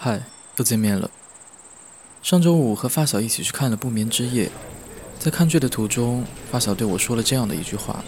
[0.00, 0.22] 嗨，
[0.56, 1.10] 又见面了。
[2.22, 4.46] 上周五和发小一起去看了《不眠之夜》，
[5.18, 8.04] 在看剧的途中，发小对我说了这样的一句话：“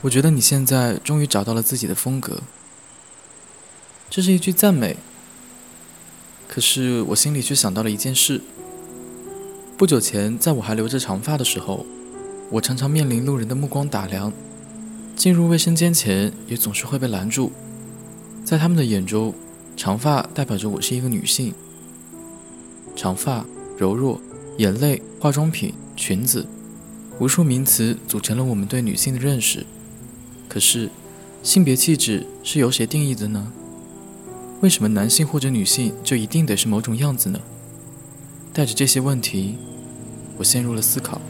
[0.00, 2.40] 我觉得你现在终于找到了自己的风格。”
[4.08, 4.96] 这是一句赞美，
[6.48, 8.40] 可是我心里却想到了一件事。
[9.76, 11.84] 不久前，在我还留着长发的时候，
[12.52, 14.32] 我常常面临路人的目光打量，
[15.14, 17.52] 进入卫生间前也总是会被拦住，
[18.42, 19.34] 在他们的眼中。
[19.80, 21.54] 长发代表着我是一个女性。
[22.94, 23.46] 长发、
[23.78, 24.20] 柔弱、
[24.58, 26.46] 眼泪、化妆品、裙子，
[27.18, 29.64] 无数名词组成了我们对女性的认识。
[30.50, 30.90] 可是，
[31.42, 33.50] 性别气质是由谁定义的呢？
[34.60, 37.40] 为什么男性或者女性就一定得是某种样子呢？
[38.52, 39.56] 带着这些问题，
[40.36, 41.22] 我陷入了思考。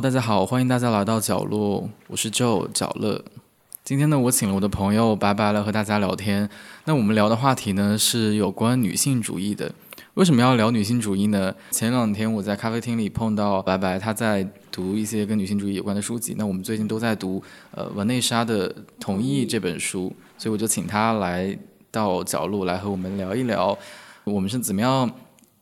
[0.00, 3.22] 大家好，欢迎大家来到角落，我是 Joe 角乐。
[3.84, 6.48] 今天呢，我请了我的朋友白白来和大家聊天。
[6.86, 9.70] 那我们聊的话题呢是有关女性主义的。
[10.14, 11.54] 为什么要聊女性主义呢？
[11.70, 16.34] 前两天我在咖啡厅里碰到白白，他在读一些跟女性主义有关的书籍。
[16.38, 21.54] 那我们最近都在读呃文内莎的《同意》这本书，所以我就请他来
[21.90, 23.76] 到角落来和我们聊一聊，
[24.24, 25.10] 我们是怎么样。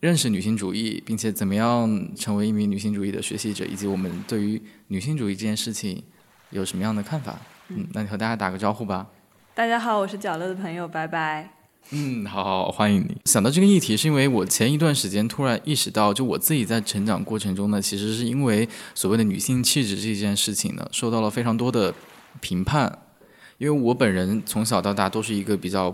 [0.00, 6.00] 认识女性主义，并且怎么样成为一名女性主义的学习者，以及我们对于女性主义这件事情
[6.50, 7.36] 有什么样的看法？
[7.66, 9.08] 嗯，那你和大家打个招呼吧。
[9.56, 11.52] 大家好，我是角乐的朋友，拜拜。
[11.90, 13.16] 嗯，好好欢迎你。
[13.24, 21.92] 想到这个议题，是因为我前一段时间突然意识到，就我自己在成长过程中呢，其实是因为所谓的女性气质这件事情呢，受到了非常多的
[22.40, 22.96] 评判。
[23.56, 25.92] 因为我本人从小到大都是一个比较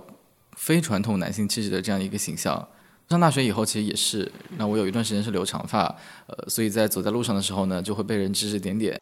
[0.55, 2.69] 非传统男性气质的这样一个形象。
[3.08, 4.30] 上大学以后，其实也是。
[4.56, 5.84] 那我有一段时间是留长发，
[6.26, 9.00] 呃，所以在走在路上的时候呢，就会被人指指点点。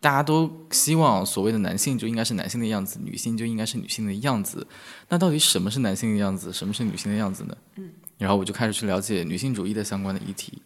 [0.00, 4.64] 大家都希望所谓的男性就应该是男性的样子，女性就应该是女性的样子。
[5.08, 7.56] 那到底什么是男性的样子，什么是女性的样子呢？
[7.76, 7.90] 嗯。
[8.16, 10.62] 然后我就开始去了解女性主义的相关的议题。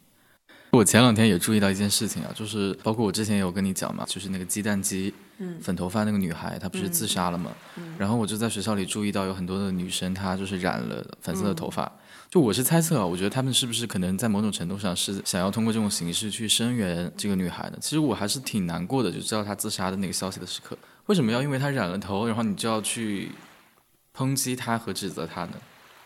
[0.73, 7.53] 我前两天也注意到一件事情啊，就是包括我之前也有跟你讲嘛，就是那个鸡蛋鸡，嗯，粉头发那个女孩，她不是自杀了吗？
[7.77, 7.95] 嗯。
[7.99, 11.91] 然后我就在学校里注意到有很多的女生，她就是染了粉色的头发。
[12.33, 17.79] 就我是猜测啊，我觉得他们是不是可能在某种程度上是想要通过这种形式去声援这个女孩的？
[17.79, 23.29] 其实我还是挺难过的，就知道她自杀的那个消息的时刻，为什么要因为她染了头，然后你就要去
[24.17, 25.53] 抨击她和指责她呢？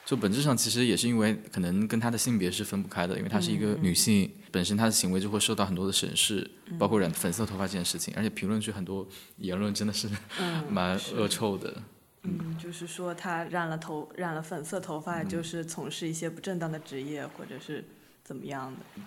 [0.04, 9.06] 就本质上其实也是因为可能跟她的性别是分不开的，因为她是一个女性，本身她的行为就会受到很多的审视，包括染粉色头发这件事情，而且评论区很多
[9.36, 10.08] 言论真的是
[10.68, 11.72] 蛮恶臭的。
[11.76, 11.82] 嗯，
[12.58, 17.84] 就是说他染了头，染了粉色头发，就是从事一些不正当的职业，或者是
[18.24, 19.02] 怎么样的。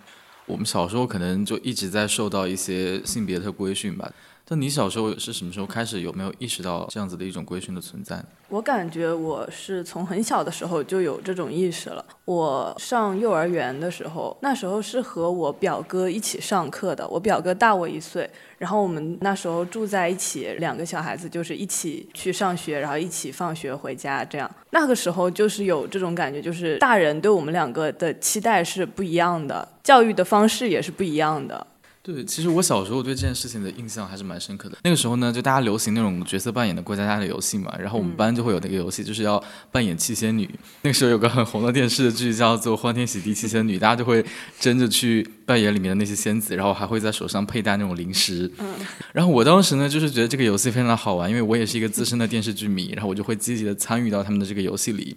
[0.46, 4.12] 我们小时候可能就一直在受到一些性别的规训吧。
[4.52, 8.20] 那你小时候是什么时候开始有没有意识到这样子的一种规训的存在？
[8.48, 12.04] 我感觉我是从很小的时候就有这种意识了。
[12.26, 17.08] 我上幼儿园的时候，那时候是和我表哥一起上课的。
[17.08, 18.28] 我表哥大我一岁，
[18.58, 24.50] 然后我们那时候住在一起，两个小孩子就是一起去上学，然后一起放学回家，这样。
[24.72, 31.68] 那个时候就是有这种感觉，就是大人对我们两个的期待是不一样的，教育的方式也是不一样的。
[32.14, 34.78] 对，其实我小时候对这件事情的印象还是蛮深刻的。
[34.84, 40.50] 那个时候呢，就大家流行那种角色扮演的过家家的游戏嘛，然后我们班就会有那个游戏，就是要扮演七仙女。
[40.82, 44.26] 那个时候有个很红的电视剧叫做《欢天喜地七仙女》，大家就会
[44.60, 48.52] 争着去扮演里面的那些仙子，然后还会在手上佩戴那种零食。
[48.58, 48.74] 嗯。
[49.14, 55.16] 然后我当时呢，就是觉得这个游戏非常的好玩，因为我也是一个资深的电视剧迷，然后我就会积极的参与到他们的这个游戏里。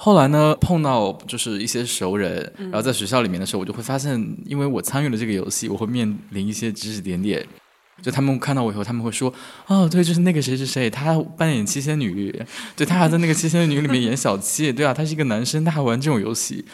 [0.00, 4.14] 后来呢，碰到就是一些熟人，然后在学校里面的时候，我就会发现，
[4.46, 7.44] 因为我参与了这个游戏，我会面临一些指指点点。
[8.00, 9.32] 就他们看到我以后，他们会说
[9.66, 12.32] ：“哦，对，就是那个谁谁谁，他扮演七仙女，
[12.76, 16.64] 对他还在那个七仙女里面演小七，对啊，他是一个男生，他还玩这种游戏。”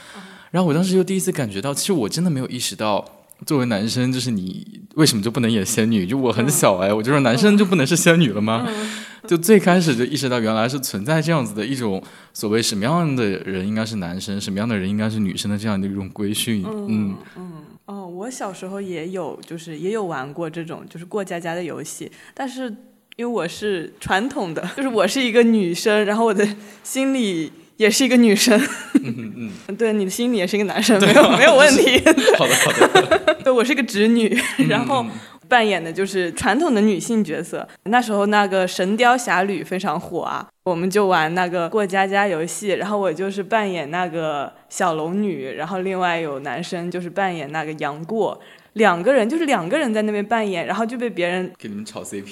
[0.53, 3.03] 然后我当时就第一次感觉到，其实我真的没有意识到，
[3.47, 6.07] 作为男生，就是你为什么就不能演仙女？
[6.07, 8.67] 就我很小哎，我就说男生就不能是仙女了吗？
[9.27, 12.03] 就最开始就意识到，原来是存在这样子的一种
[12.35, 16.63] 所谓什么样的人应该是男生，什么样的人应该是女生的这样的一种规训。
[16.67, 17.53] 嗯嗯
[17.87, 22.69] 哦，我小时候也有，就是也有玩过这种就是过家家的游戏，但是
[23.17, 26.47] 因为我是传统的， 就是我是一个女生，然后我的
[26.83, 28.61] 心里也是一个女生。
[29.03, 31.99] 嗯嗯， 对，你的心里也是一个男生，没有没有问题。
[32.39, 33.37] 好 的好的。
[33.45, 34.37] 对，我是个直女，
[34.69, 35.05] 然后。
[35.47, 37.69] 扮演的就是传统的女性角色。
[37.85, 48.41] 那时候那个《神雕侠侣》非常火啊，我们就玩那个过家家游戏，然后我就是扮演那个小龙女，然后另外有男生就是扮演那个杨过，
[48.73, 52.25] 两个人就是两个人在那边扮演，然后就被别人给你们炒 CP。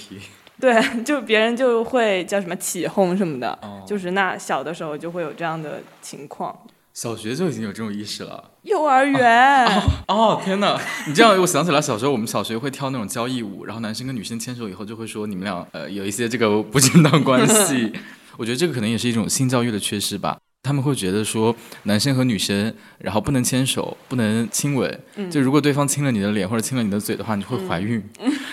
[0.62, 6.56] 对， 就别人就会叫什么起哄什么的，就是那小的时候就会有这样的情况。
[6.94, 8.52] 小学就已经有这种意识了。
[8.62, 9.66] 幼儿园
[10.06, 10.80] 哦，天哪！
[11.08, 17.92] 你这样，我想起来小时候我们小学会跳那种交谊舞，然后男生跟女生牵手以后就会说你们俩呃有一些这个不正当关系。
[18.38, 20.38] 我觉得这个可能也是一种性教育的缺失吧。
[20.62, 21.52] 他们会觉得说
[21.84, 28.00] 男生和女生然后不能牵手，不能亲吻，就如果对方亲了你的脸或者亲了你的嘴的话，你会怀孕，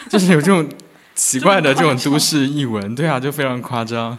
[0.10, 0.68] 就是有这种
[1.20, 2.96] 奇怪的这种都市译文。
[2.96, 4.18] 对啊，就非常夸张。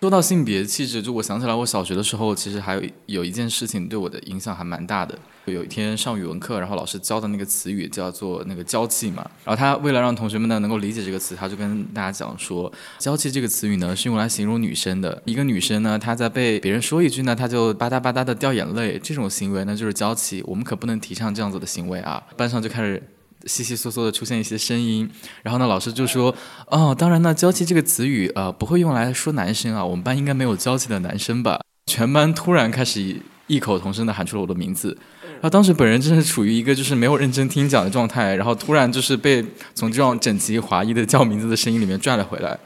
[0.00, 5.16] 说到性别气质，就我想起来，我小学的时候其实还有有一件事情对我的影响还蛮大的。
[5.44, 9.22] 有一天上语文课，然后老师教的那个词语叫做那个娇气嘛。
[9.44, 15.22] 然后他为了让同学们呢能够理解这个词，他就跟大家讲说，娇气这个词语呢是用来形容女生的。
[15.26, 20.42] 一个女生呢，她在被别人说一句呢，她就吧嗒吧嗒的掉眼泪，这种行为呢就是娇气。
[20.46, 22.22] 我们可不能提倡这样子的行为啊！
[22.36, 23.00] 班上就开始。
[23.46, 25.08] 稀稀嗦嗦的出现一些声音，
[25.42, 26.34] 然后呢，老师就说
[26.68, 33.16] ：“哦，当然呢，娇气这个词语呃不会用来说男生啊，我们班应该没有娇气的男生吧？”全班突然开始
[33.46, 39.44] 异口同声的喊出了我的名字，然后当时本人正是处于一个就是没有认真听讲的状态，然后突然就是被
[39.74, 42.58] 从这种整齐划一的叫名字的声音里面拽了回来。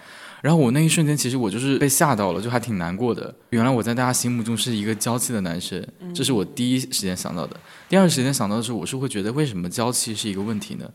[0.44, 3.34] 然后我那一瞬间，其实我就是被吓到了，就还挺难过的。
[3.48, 5.82] 原来我在大家心目中是一个娇气的男生，
[6.14, 7.58] 这是我第一时间想到的。
[7.88, 10.86] 第二时间想到的是，我是会觉得为什么娇气是一个问题呢？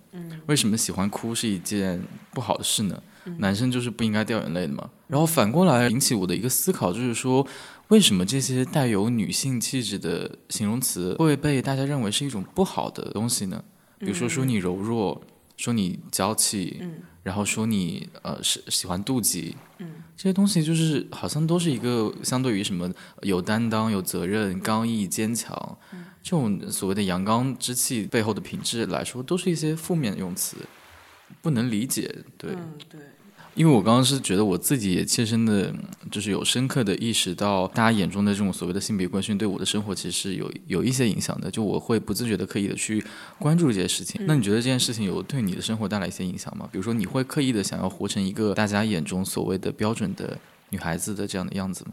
[0.46, 2.00] 为什么喜欢哭是一件
[2.31, 3.01] 不好的事呢？
[3.40, 4.88] 男生就是不应该掉眼泪的嘛？
[5.07, 7.44] 然后反过来引起我的一个思考，就是说，
[7.88, 13.63] 为什么这些带有女性气质的形容词会被大家认为是一种不好的东西呢？
[13.98, 15.19] 比如说说你柔弱，
[15.57, 16.84] 说你娇气。
[17.29, 22.91] 然后说你呃是喜欢妒忌，嗯，这些东西就是好像都是一个相对于什么
[23.21, 25.77] 有担当、有责任、刚毅、坚强，
[26.23, 30.57] 这种所谓的阳刚之气背后的品质来说，都是一些负面用词，
[31.39, 32.55] 不能理解，对，
[32.89, 32.99] 对。
[33.56, 35.74] 因为我刚刚是觉得我自己也切身的，
[36.10, 41.51] 就是有深刻的意识到，大家眼中的这种所谓的性别规训对我的生活其实是有有一些影响的。
[41.51, 43.04] 就我会不自觉的、刻意的去
[43.38, 44.22] 关注这件事情。
[44.25, 46.69] 那你觉得这件事情有对你的生活带来一些影响吗？
[46.72, 50.38] 比如说，你会刻意的想要活成一个大家眼中所谓的标准的
[50.69, 51.92] 女孩子的这样的样子吗？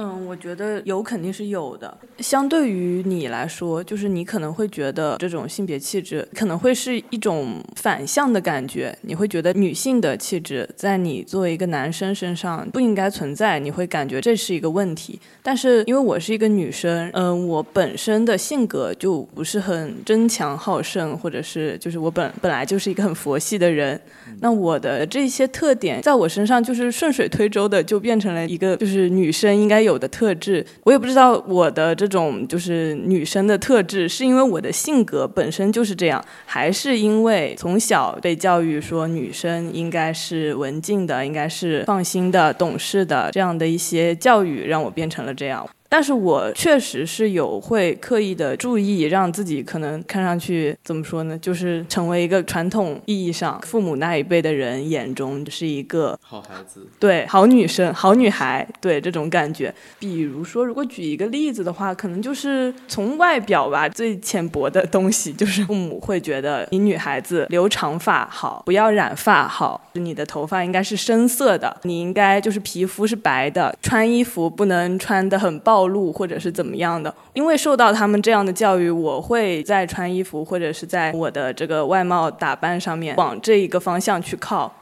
[0.00, 1.92] 嗯，我觉得有肯定是有的。
[2.20, 15.20] 相对于你来说，就是你可能会觉得这种性别气质可能会是一种反向的感觉，你会觉得女性的气质在你作为一个男生身上不应该存在，你会感觉这是一个问题。
[15.42, 24.00] 但是因为我是一个女生，嗯，我本身的性格就不是很争强好胜，或者是就是我本本来就是一个很佛系的人，
[24.40, 29.98] 那我的这些特点在我身上就是顺水推舟的就变成了一个就是女生应该有。
[29.98, 45.68] 的特质，我也不知道我的这种就是女生的特质，是因为我的性格本身就是这样，还是因为从小被教育说女生应该是文静的，应该是放心的、懂事的这样的一些教育，让我变成了这样。
[45.88, 51.38] 但是我确实是有会刻意的注意，让自己可能看上去怎么说呢？
[51.38, 59.74] 就是成为一个传统意义上父母那一辈的人眼中是一个好孩子，对，好女生、好女孩，对这种感觉。
[59.98, 75.77] 比如说，如果举一个例子的话，可能就是从外表吧，最浅薄的东西，就是父母会觉得你女孩子留长发好，不要染发好，你的头发应该是深色的，你应该就是皮肤是白的，穿衣服不能穿的很暴。
[75.78, 77.14] 暴露或者是怎么样的？
[77.34, 84.74] 因为受到他们这样的教育，我会在穿衣服或者是在我的这个外貌打扮上面往这一个方向去靠。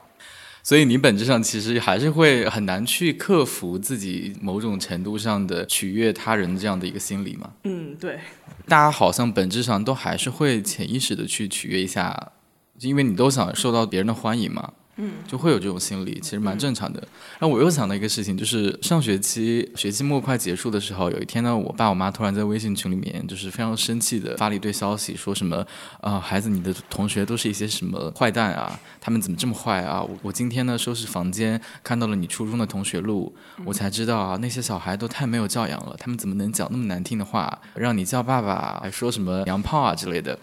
[0.63, 7.51] 所以你本质上其实还是会很难去克服自己某种程度上的取悦他人这样的一个心理嘛？
[7.65, 8.19] 嗯，对。
[8.67, 12.33] 大家好像本质上都还是会潜意识的去取悦一下，
[12.81, 14.73] 因为你都想受到别人的欢迎嘛。
[14.97, 16.99] 嗯，就会有这种心理，其实蛮正常的。
[17.39, 25.65] 然后我又想到一个事情，就是上学期学期末快结束的时候，有一天呢，我爸我妈突然在微信群里面，就是非常生气的发了一堆消息，说什么
[26.01, 28.81] 啊，孩子，你的同学都是一些什么坏蛋啊？
[29.01, 30.03] 他们怎么这么坏啊？
[30.03, 33.35] 我我今天呢收拾房间，看到了你初中的同学录，
[33.67, 40.39] 我才知道啊，那些小孩都太没有教养了，他们怎么能讲那么难听的话，让你叫爸爸，还说什么娘炮啊之类的。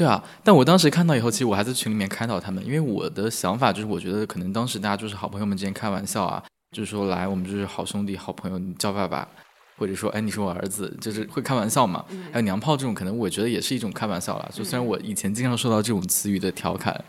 [0.00, 6.42] 对啊，但我当时看到以后，其实我还在群里面开导他们，因为我的想法就是，我觉得可能当时大家就是好朋友们之间开玩笑啊，
[6.74, 9.28] 就是说来我们就是好兄弟、好朋友，你叫爸爸。
[9.76, 12.02] 或者说哎你是我儿子，就是会开玩笑嘛。
[12.32, 14.50] 还有娘炮这种，可能我觉得也是一种开玩笑了。
[14.54, 17.04] 就虽然我以前经常受到这种词语的调侃，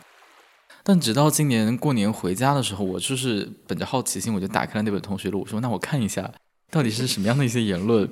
[0.84, 6.30] 但直到今年过年回家的时候，我就是本着好奇心，我就打开了那本同学录，我说那我看一下
[6.70, 8.10] 到底是什么样的一些言论。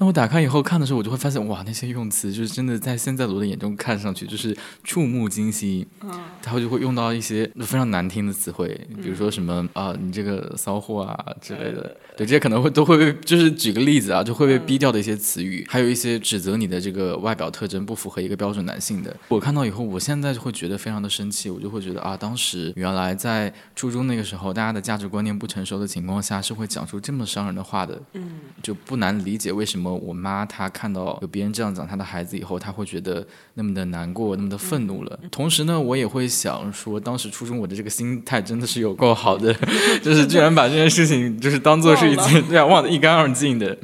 [0.00, 5.86] 当我打开以后看的时候，我就会发现，哇，那些用词就是真的在现在我的眼中看上去就是触目惊心。
[6.00, 8.68] 嗯，他就会用到一些非常难听的词汇，
[9.02, 11.94] 比如说什么啊，你这个骚货啊之类的。
[12.16, 19.14] 对，这些可能会都会被，就是举个例子啊，就会被逼掉的一些词语，还有一些指责你的这个外表特征不符合一个标准男性的。
[19.28, 28.00] 我看到以后，我现在就会觉得非常的生气，我就会觉得啊，当时原来在初中那个时候，大家的价值观念不成熟的情况下，是会讲出这么伤人的话的。
[28.14, 29.89] 嗯，就不难理解为什么。
[29.94, 35.18] 我妈她看到有别人这样讲她的孩子以后，她会觉得那么的难过，那么的愤怒了。
[35.30, 39.54] 同时呢，我也会想说，当时初中我的这个心态真的是有够好的，
[40.02, 43.76] 就是居然把这件事情就是当做是一件 对啊忘得一干二净的。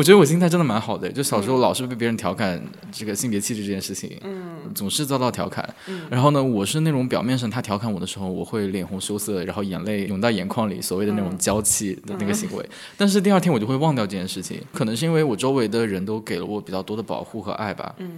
[0.00, 2.58] 我觉得我心态真的蛮好的，就小时候老是被别人调侃
[2.90, 5.62] 这个性别气质这件事情，嗯，总是遭到调侃。
[6.08, 12.66] 然后呢，我是那种表面上他调侃我的时候，我会脸红羞涩，然后眼泪涌到眼眶里，所谓的那种娇气的那个行为。
[12.96, 17.94] 但是第二天我就会忘掉这件事情，可能是因为我周围的人都给了我比较多的保护和爱吧。
[17.98, 18.10] 嗯。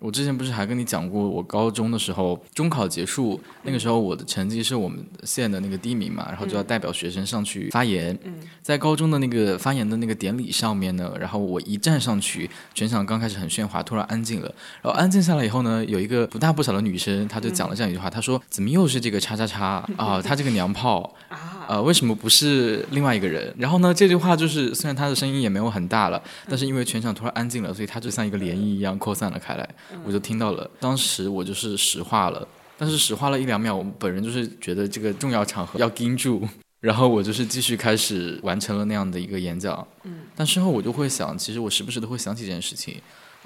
[0.00, 8.18] 我之前不是还跟你讲过，我高中的时候中考结束，那个时候我的成绩是我们县的那个第一名嘛，然后就要代表学生上去发言。
[8.62, 14.46] 在高中的那个发言的那个典礼上面呢，然后我一站上去，全场刚开始很喧哗，突然安静了，
[14.80, 20.22] 然后安静下来以后呢，有一个不大不小的女生，她就讲了这样一句话，她说：“怎么又是这个叉叉叉啊？
[20.22, 21.49] 她这个娘炮 啊？
[21.70, 29.68] 呃，为什么不是另外一个人？”然后呢，这句话就是虽然他的声音也没有很大了，但是因为全场突然安静了，所以他就像一个涟漪一样扩散了开来。
[30.04, 32.44] 我就听到了，当时我就是石化了，
[32.76, 36.42] 但是石化了一两秒，我本人就是觉得这个重要场合要盯住，
[36.80, 39.86] 然后我就是继续开始完成了那样的一个演讲。
[40.02, 42.96] 嗯，但事后我就会想，其实我时不时都会想起这件事情。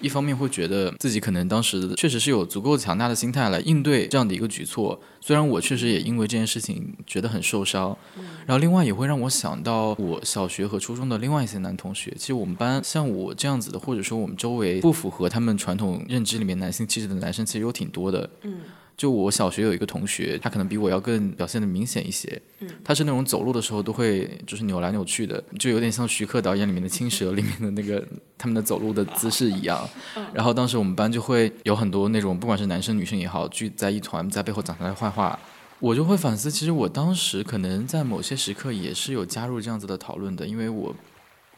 [0.00, 7.96] 一方面会觉得自己可能当时确实是有足够强大的心态来应对这样的一个举措，虽然我确实也因为这件事情觉得很受伤，
[8.44, 12.12] 然后另外也会让我想到我小学和初中的另外一些男同学。
[12.18, 18.28] 其实我们班像我这样子的，或者说我们周围不符合他们传统认知里面男性气质的男生，其实有挺多的。
[18.42, 18.60] 嗯。
[18.96, 22.40] 就我小学有一个同学，他可能比我要更表现的明显一些。
[22.60, 28.06] 嗯，他是那种走路的时候都会就是扭来扭去的，就有点像徐克导演里面的青蛇里面的那个
[28.38, 29.88] 他们的走路的姿势一样。
[30.32, 35.38] 然后当时我们班就会有很多那种不管是男生女生也好，聚在一团在背后讲他的坏话。
[35.80, 40.94] 我就会反思，其实我当时可能在某些时刻也是有加入这样子的讨论的，因为我。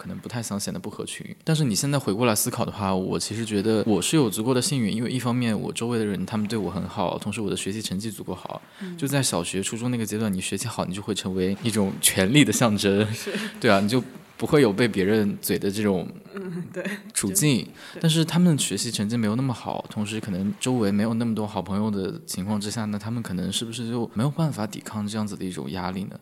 [0.06, 8.62] 可能不太想显得不合群，但是你现在回过来思考的话，我其实觉得我是有足够的幸运，因为一方面我周围的人他们对我很好，同时我的学习成绩足够好。
[8.96, 13.04] 就在小学、初中那个阶段，你学习好，你就会成为一种权力的象征，
[13.58, 14.00] 对啊，你就
[14.36, 16.08] 不会有被别人嘴的这种
[16.72, 17.66] 对处境。
[18.00, 26.16] 但是他们学习成绩没有那么好，同时可能周围没有那么多好朋友的情况之下，那他们可能是不是就没有办法抵抗这样子的一种压力呢？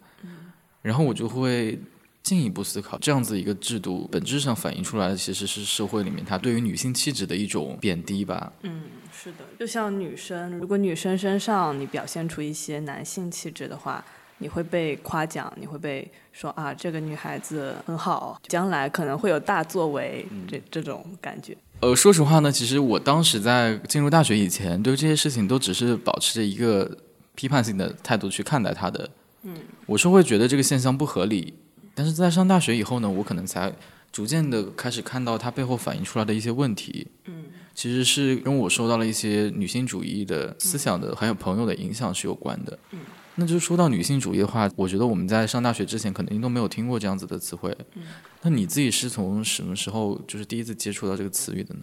[0.80, 1.78] 然后我就会。
[2.24, 8.50] 进一步思考，这样子一个制度本质上反映出来的其实是社会里面它对于女性气质的一种贬低吧。
[8.62, 14.02] 嗯，是的，就像女生，如果女生身上你表现出一些男性气质的话，
[14.38, 21.54] 你会被夸奖，你会被说啊，这个女孩子很好，将来可能会有大作为，这这种感觉。
[21.80, 26.96] 呃，说实话呢，其实我当时在进入大学以前，对这些事情都只是保持着一个
[27.34, 29.10] 批判性的态度去看待它的。
[29.42, 29.54] 嗯，
[29.84, 31.52] 我是会觉得这个现象不合理。
[31.94, 33.72] 但是在上大学以后呢，我可能才
[34.10, 37.06] 逐渐的开始看到它背后反映出来的一些问题。
[37.26, 42.78] 嗯，其实是跟我受到了一些女性主义的思想的，还有朋友的影响是有关的。
[42.90, 43.00] 嗯，
[43.36, 47.76] 那就说到女性主义的话，我觉得我们在上大学之前肯定都没有听过这样子的词汇。
[47.94, 48.02] 嗯，
[48.42, 51.80] 那你自己是从什么时候就是第一次接触到这个词语的呢？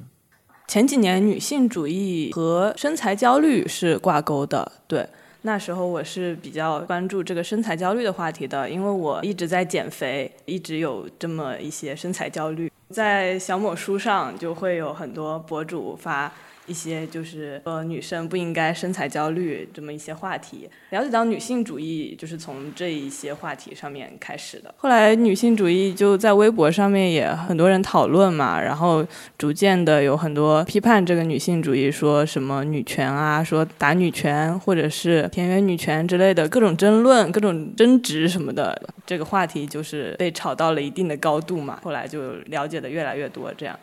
[0.67, 5.07] 前几年女性主义和身材焦虑是挂钩的，对。
[5.43, 16.31] 那时候我是比较关注这个身材焦虑的话题的，因为我一直在减肥，一直有这么一些身材焦虑，在小某书上就会有很多博主发。
[16.71, 24.73] 一些就是呃女生不应该身材焦虑这么一些话题，了解到女性主义就是从这一些话题上面开始的。
[24.77, 29.05] 后来女性主义就在微博上面也很多人讨论嘛，然后
[29.37, 41.79] 逐渐的有很多批判这个女性主义，说什么女权啊，说打女权或者是田园女权之类的各种争论、各种争执什么的，这个话题就是被炒到了一定的高度嘛。
[41.83, 43.77] 后来就了解的越来越多，这样。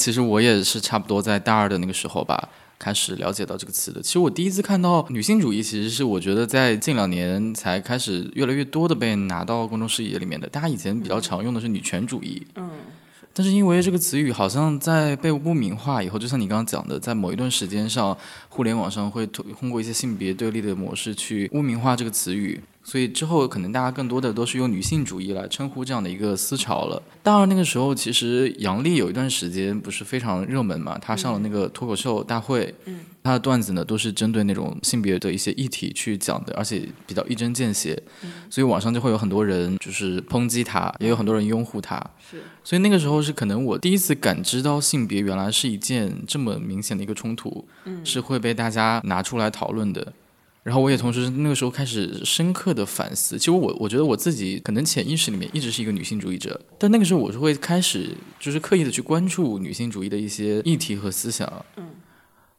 [0.00, 4.00] 其实我也是差不多在大二的那个时候吧，开始了解到这个词的。
[4.00, 10.48] 其实我第一次看到女性主义，其实是我觉得在近两年才开始越来越多的被拿到公众视野里面的。
[10.48, 12.70] 大家以前比较常用的是女权主义，嗯，
[13.34, 18.16] 但是因为这个词语好像在被污名化以后，就像你刚刚讲的，在某一段时间上，
[18.48, 22.58] 互联网上会通过一些性别对立的模式去污名化这个词语。
[22.82, 27.02] 所以之后可能大家更多的都是用女性主义来称呼这样的一个思潮了。
[27.22, 38.02] 当然那个时候其实杨笠有一段时间不是非常热门嘛，她上了那个脱口秀大会，嗯，她的段子呢都是针对那种性别的一些议题去讲的，而且比较一针见血，
[38.48, 42.02] 所以网上就会有很多人就是抨击她，也有很多人拥护她。
[42.30, 50.12] 是，所以那个时候是可能我第一次感知到性别原来是一件这么明显的一个冲突，嗯，是会被大家拿出来讨论的。
[50.62, 61.88] 然后我也同时那个时候开始深刻的反思，其实我我觉得我自己可能潜意识里面一直是一个女性主义者，但那个时候我是会开始就是刻意的去关注女性主义的一些议题和思想，嗯，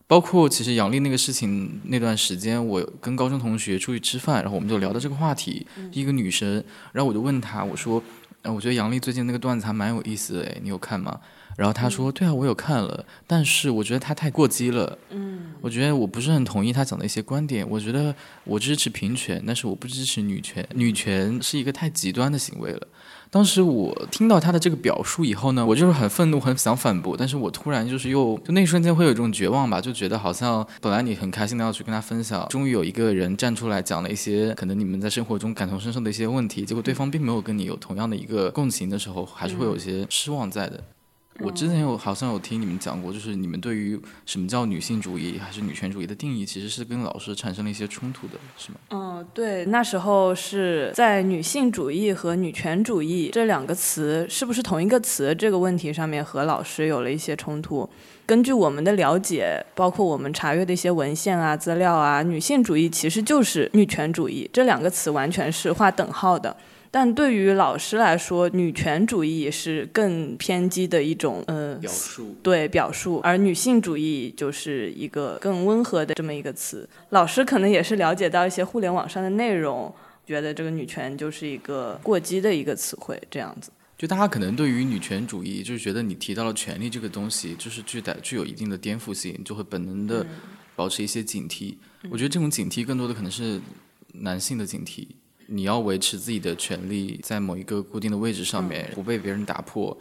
[0.08, 8.02] 包括其实杨笠那个事情那段时间，我跟高中同学出去吃饭，然后我们就聊到这个话题，一个女生，然后我就问她，我说，
[8.44, 11.20] 我觉得杨笠最近那个段子还蛮有意思的，哎，你有看吗？
[11.58, 14.98] 然后他说：“对啊，我有看了，但是我觉得他太过激了。
[15.10, 17.68] 嗯，我觉得我不是很同意他讲的一些观点。
[17.70, 20.66] 我觉得我支持平权，但是我不支持女权。
[20.74, 22.88] 女权是一个太极端的行为了。
[23.30, 27.16] 当时我听到他的这个表述以后呢，我就是很愤怒，很想反驳。
[27.16, 40.84] 但是我突然就是又就那一瞬间会有一种绝望吧，就觉得好像本来你很开心的要去跟他分享，终于有一个人站出来讲了一些可能你们在生活中感同身受的一些问题，结果对方并没有跟你有同样的一个共情的时候，还是会有一些失望在的。”
[41.44, 48.78] 我之前有好像有听你们讲过，就是你们对于什么叫女性主义还是女权主义的定义，其实是跟老师产生了一些冲突的，是吗？
[48.92, 57.90] 嗯，对，那时候是在女性主义和女权主义这两个词是不是同一个词这个问题上面和老师有了一些冲突。
[58.26, 66.56] 根据我们的了解，包括我们查阅的一些文献啊、资料啊，女性主义其实就是女权主义，这两个词完全是划等号的。
[66.94, 76.88] 但对于老师来说，女权主义是更偏激的一种，呃，表述对表述，而女性主义就是一个更温和的这么一个词。
[77.12, 79.94] 老师可能也是了解到一些互联网上的内容，
[80.28, 83.72] 觉得这个女权就是一个过激的一个词汇，这样子。
[83.98, 90.26] 就大家可能对于女权主义，就是觉得你提到了权利这个东西，就是具带具有一定的颠覆性，就会本能的
[90.76, 91.76] 保持一些警惕。
[92.10, 93.62] 我觉得这种警惕更多的可能是
[94.16, 95.08] 男性的警惕。
[95.52, 99.96] 你要维持自己的权利在某一个固定的位置上面，不被别人打破。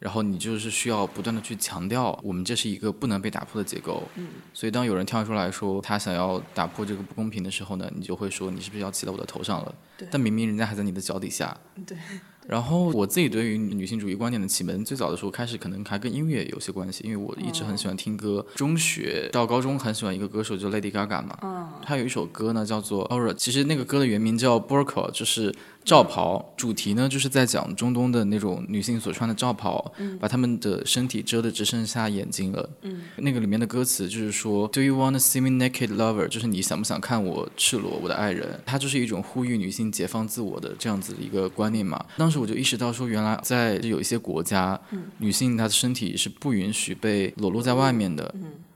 [0.00, 4.02] 然后你就是需要不断的去强调，我们这是一个不能被打破的结构。
[4.16, 4.28] 嗯。
[4.52, 9.74] 所以当有人跳出来说他想要打破这个不公平的时候呢，你就会说你是不是要骑到我的头上了？
[9.96, 10.08] 对。
[10.10, 11.56] 但明明人家还在你的脚底下。
[11.86, 11.96] 对。
[12.54, 18.46] 然后我自己对于女性主义观点的启蒙，最早的时候开始可能还跟音乐有些关系，因为我一直很喜欢听歌。
[18.54, 21.36] 中学到高中很喜欢一个歌手，就 Lady Gaga 嘛。
[21.42, 21.68] 嗯。
[21.82, 23.34] 她有一首歌呢，叫做 Aura。
[23.34, 25.52] 其实那个歌的原名叫 Burka 就是
[25.84, 26.52] 罩袍。
[26.56, 32.68] 主题呢，就是在讲中东的那种女性所穿的罩袍，把她们的身体遮得只剩下眼睛了。
[32.82, 33.02] 嗯。
[33.18, 36.26] 那个里面的歌词就是说，Do you wanna see me naked, lover？
[36.26, 38.60] 就是你想不想看我赤裸，我的爱人？
[38.66, 42.04] 它就是一种呼吁女性解放自我的这样子的一个观念嘛。
[42.16, 43.04] 当时我就意识到说。
[43.04, 44.80] 原来在有一些国家，
[45.18, 48.34] 女性她的身体是不允许被裸露在外面的。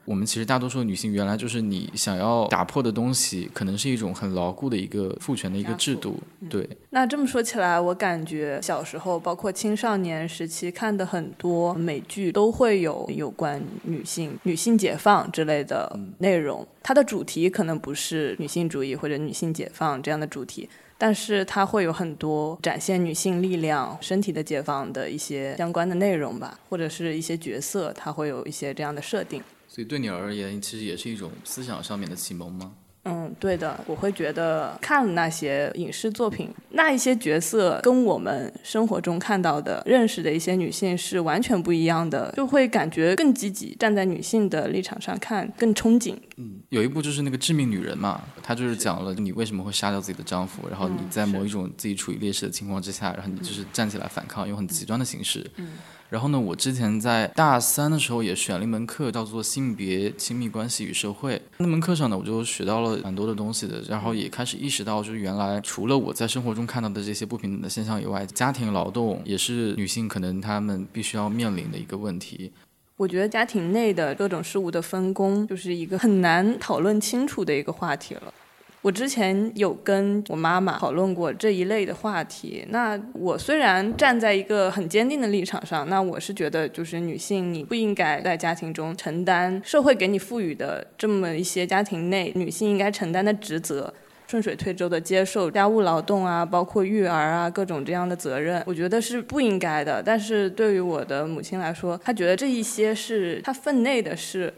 [0.09, 6.19] 我们其实大多数女性，原来就是你想要打破的东西，可能是一种很牢固的一个父权的一个制度。
[6.49, 6.67] 对。
[6.89, 16.67] 那这么说起来，我感觉小时候，包括青少年时期看的很多美剧，都会有有关女性、女性解放之类的内容。
[16.83, 20.67] 它的主题可能不是女性主义或者女性解放这样的主题。
[20.97, 29.43] 但是它会有很多展现女性力量、身体的解放的一些相关的内容吧，或者是一些角色，它会有一些这样的设定。
[29.79, 32.73] 所以对你而言，其实也是一种思想上面的启蒙吗？
[33.05, 46.17] 嗯，对的，我会觉得看那些影视作品，那一些角色跟我们生活中看到的、认识的一些女性是完全不一样的，就会感觉更积极，站在女性的立场上看，更憧憬。
[46.39, 55.49] 嗯，有一部就是那个《致命女人》嘛，她就是讲了你为什么会杀掉自己的丈夫，然后你在某一种自己处于劣势的情况之下，然后你就是站起来反抗，用很极端的形式。
[55.55, 55.69] 嗯。
[56.11, 61.41] 然后呢，我之前在大三的时候也选了一门课，叫做性别亲密关系与社会。
[61.59, 72.51] 那门课上呢，我就学到了蛮多的东西的，然后也开始意识到，就是原来除了我在生活中看到的这些不平等的现象以外，家庭劳动也是女性可能她们必须要面临的一个问题。
[72.97, 78.33] 我觉得家庭内的各种事务的分工，就是一个很难讨论清楚的一个话题了。
[78.81, 82.65] 我之前有跟我妈妈讨论过这一类的话题。
[82.69, 93.93] 那我虽然站在一个很坚定的立场上，那我是觉得，就是女性你不应该在家庭中承担社会给你赋予的这么一些家庭内女性应该承担的职责。
[94.29, 100.03] 顺水推舟的接受家务劳动啊，包括育儿啊，各种这样的责任，我觉得是不应该的。
[100.03, 104.53] 但是对于我的母亲来说，她觉得这一些是她分内的事。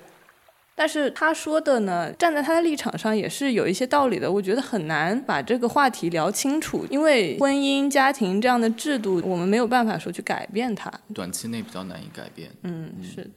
[0.81, 4.33] 但是他说的呢，站在他的立场上也是有一些道理的。
[4.33, 10.91] 我觉得很难把这个话题聊清楚，因为婚姻家庭这样的制度，我们没有办法说去改变它。
[11.15, 12.51] 短期内比较难以改变。
[12.63, 13.31] 嗯，是。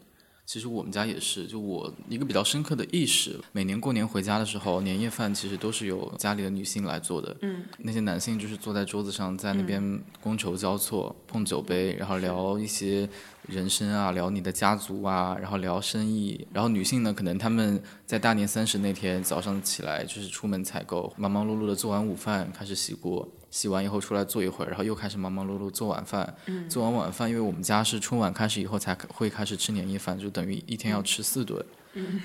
[0.46, 7.36] 其实我们家也是，就我一个比较深刻的意识，每年过年回家的时候，年夜饭其实都是由家里的女性来做的。
[7.42, 9.82] 嗯，那些男性就是坐在桌子上，在那边
[10.24, 13.08] 觥筹交错，碰酒杯，然后聊一些
[13.48, 16.48] 人生啊，聊你的家族啊，然后聊生意。
[16.54, 23.28] 然后女性呢，可能她们在大年三十那天早上起来就是出门采购，忙忙碌碌的做完午饭，开始洗锅。
[23.52, 26.36] 洗完以后出来坐一会儿，然后又开始忙忙碌碌做晚饭。
[26.68, 31.64] 做完晚饭，因为我们家是春晚开始以后才会开始吃年夜饭，就等于一天要吃四顿。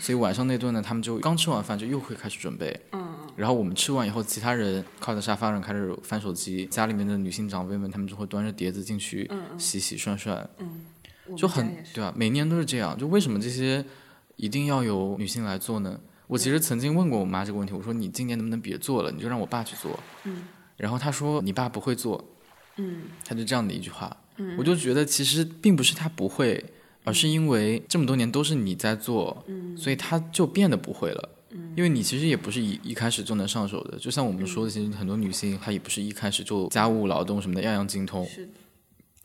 [0.00, 2.80] 所以晚上那顿呢，他们就刚吃完饭就又会开始准备。
[3.36, 6.64] 然后我们吃完以后，其他人靠在沙发上开始翻手机。
[6.66, 10.48] 家里面的女性长辈们，他们就会端着碟子进去洗洗涮涮。
[11.36, 12.12] 就很对啊？
[12.16, 12.96] 每年都是这样。
[12.96, 13.84] 就为什么这些
[14.36, 15.98] 一定要由女性来做呢？
[16.26, 19.98] 我其实曾经问过我妈这个问题，我说你今年能不能别做了，你就让我爸去做。
[20.76, 22.24] 然后她说：“你爸不会做。”
[22.80, 24.16] 嗯，他就这样的一句话，
[24.56, 26.64] 我就觉得其实并不是他不会，
[27.02, 29.44] 而是因为这么多年都是你在做，
[29.76, 31.28] 所以他就变得不会了。
[31.74, 38.24] 因为你其实也不是一一开始就能上手的，就像我们说的，其实很多女性她也不是一开始就家务劳动什么的样样精通。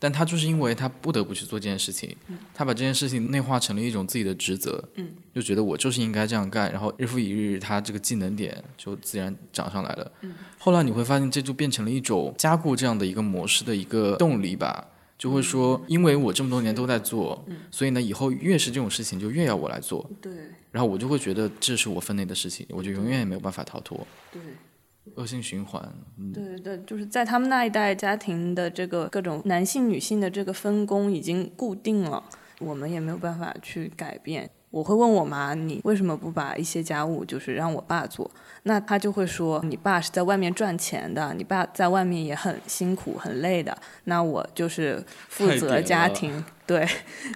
[0.04, 2.14] 但他就是因为他不得不去做这件事情，
[2.52, 4.86] 他把这件事情内化成了一种自己的职责，
[5.34, 10.12] 就觉得我就是应该这样干，然后日复一日，他这个技能点就自然涨上来了。
[10.58, 14.86] 后来你会发现，这就变成了一种加固这样的一个模式的一个动力吧，
[15.16, 20.06] 就会说，因为我这么多年都在做，所以呢，以后越是这种事情就越要我来做。
[20.20, 20.30] 对。
[20.70, 24.06] 然后我就会觉得这是我分内的事情，我就永远也没有办法逃脱。
[24.30, 24.42] 对。
[25.16, 25.82] 恶性循环。
[26.32, 32.22] 对对对，就是在他们那一代家庭的这个各种男性女性的这个分工已经固定了，
[32.58, 34.50] 我们也没有办法去改变。
[34.70, 38.28] 我会问我妈，你为什么不把一些家务就是让我爸做？
[38.64, 43.76] 那他就会说，你爸是在外面赚钱的，你爸在外面也很辛苦很累的。
[44.04, 46.84] 那我就是负责家庭，对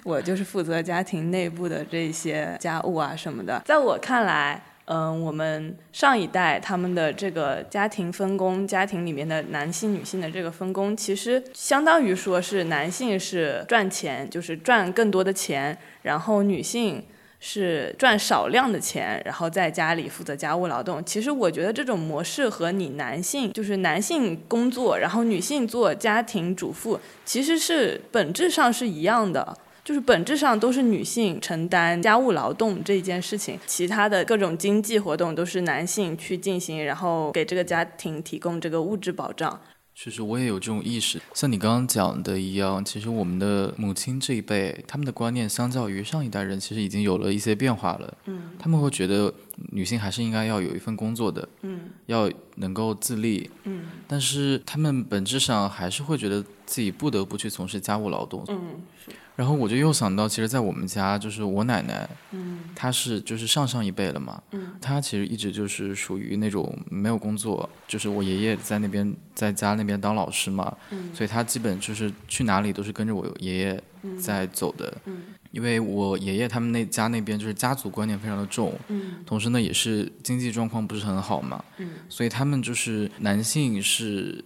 [0.03, 3.61] 我就是负责家庭内部的这些家务啊什么的。
[3.63, 4.61] 在我看来。
[4.91, 17.05] 嗯，我们上一代他们的这个家庭分工，家庭里面的男性、女性的这个分工，其实相当于说是男性是赚钱，就是赚更多的钱，然后女性
[17.39, 21.05] 是赚少量的钱，然后在家里负责家务劳动。
[21.05, 29.55] 其实我觉得这种模式和你男性就是男性工作，然后女性做家庭主妇，其实是本质上是一样的。
[29.89, 39.59] 就是本质上都是女性承担家务劳动这一件事情，其他的各种经济活动都是男性去进行，然后给这个家庭提供这个物质保障。
[39.95, 48.15] 其实我也有这种意识，像你刚刚讲的一样，其实我们的母亲这一辈，他们的观念相较于上一代人，其实已经有了一些变化了。
[48.25, 49.33] 嗯，他们会觉得
[49.71, 58.45] 女性还是应该要有一份工作的，嗯，要能够自立，嗯，但是他们本质上还是会觉得自己不得不去从事家务劳动。
[58.49, 59.11] 嗯，是。
[59.39, 73.81] 然后我就又想到，其实，在我们家，就是我奶奶，嗯，她是就是上上一辈了嘛，嗯，她其实一直就是属于那种没有工作，就是我爷爷在那边在家那边当老师嘛，嗯，所以她基本就是去哪里都是跟着我爷爷
[74.21, 75.21] 在走的，嗯，
[75.51, 84.43] 因为我爷爷他们那家那边就是家族观念非常的重，嗯，同时呢也是经济状况不是很好嘛，嗯，所以他们就是男性是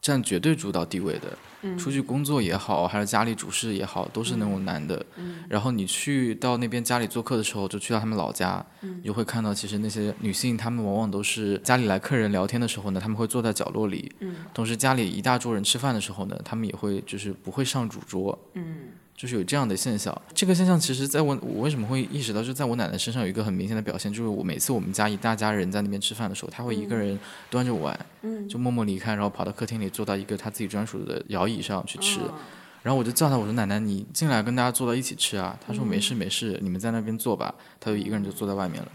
[0.00, 1.36] 占绝对主导地位的。
[1.76, 5.04] 出去工作也好，还是家里主事也好，都是那种男的。
[5.48, 14.12] 然后你去到那边家里做客的时候，就去到他们老家，你就会看到，其实那些女性，她们往往都是家里来客人聊天的时候呢，他们会坐在角落里。
[14.54, 18.38] 同时家里一大桌人吃饭的时候呢，他们也会就是不会上主桌。
[19.18, 27.18] 就是有这样的现象，这个现象其实在我我为什么会意识到，就在我奶奶身上有一个很明显的表现，就是我每次我们家一大家人在那边吃饭的时候，她会一个人
[27.50, 28.48] 端着碗，嗯。
[28.48, 32.20] 就默默离开，然后跑到客厅里坐到一个她自己专属的摇椅上去吃，
[32.84, 38.88] 然后我就叫她，我说奶奶你进来跟大家坐到一起吃啊，她说没事没事，你们在那边坐吧，她就一个人就坐在外面了。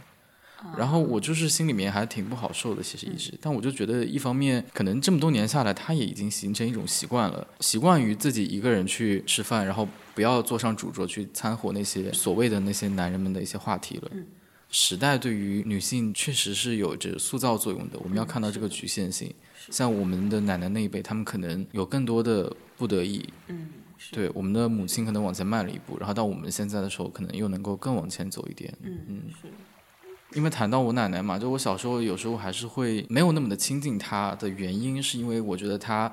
[0.77, 14.11] 然后我就是心里面还挺不好受的，其实一直，但我就觉得一方面可能这么多年下来，他也已经形成一种习惯了，习惯于自己一个人去吃饭，然后不要坐上主桌去掺和那些所谓的那些男人们的一些话题了。
[14.69, 19.31] 时代对于女性确实是有着塑造作用的，我们要看到这个局限性。
[19.69, 23.23] 像我们的奶奶那一辈，他们可能有更多的不得已。
[23.47, 23.69] 嗯，
[24.11, 28.73] 对，我们的母亲可能往前迈了一步，然后到我们现在的时候，可能又能够更往前走一点。
[28.81, 29.47] 嗯嗯，是。
[30.35, 36.11] 因为谈到我奶奶嘛，就我小时候有时候还是会没有那么的亲近她的原因，是因为我觉得她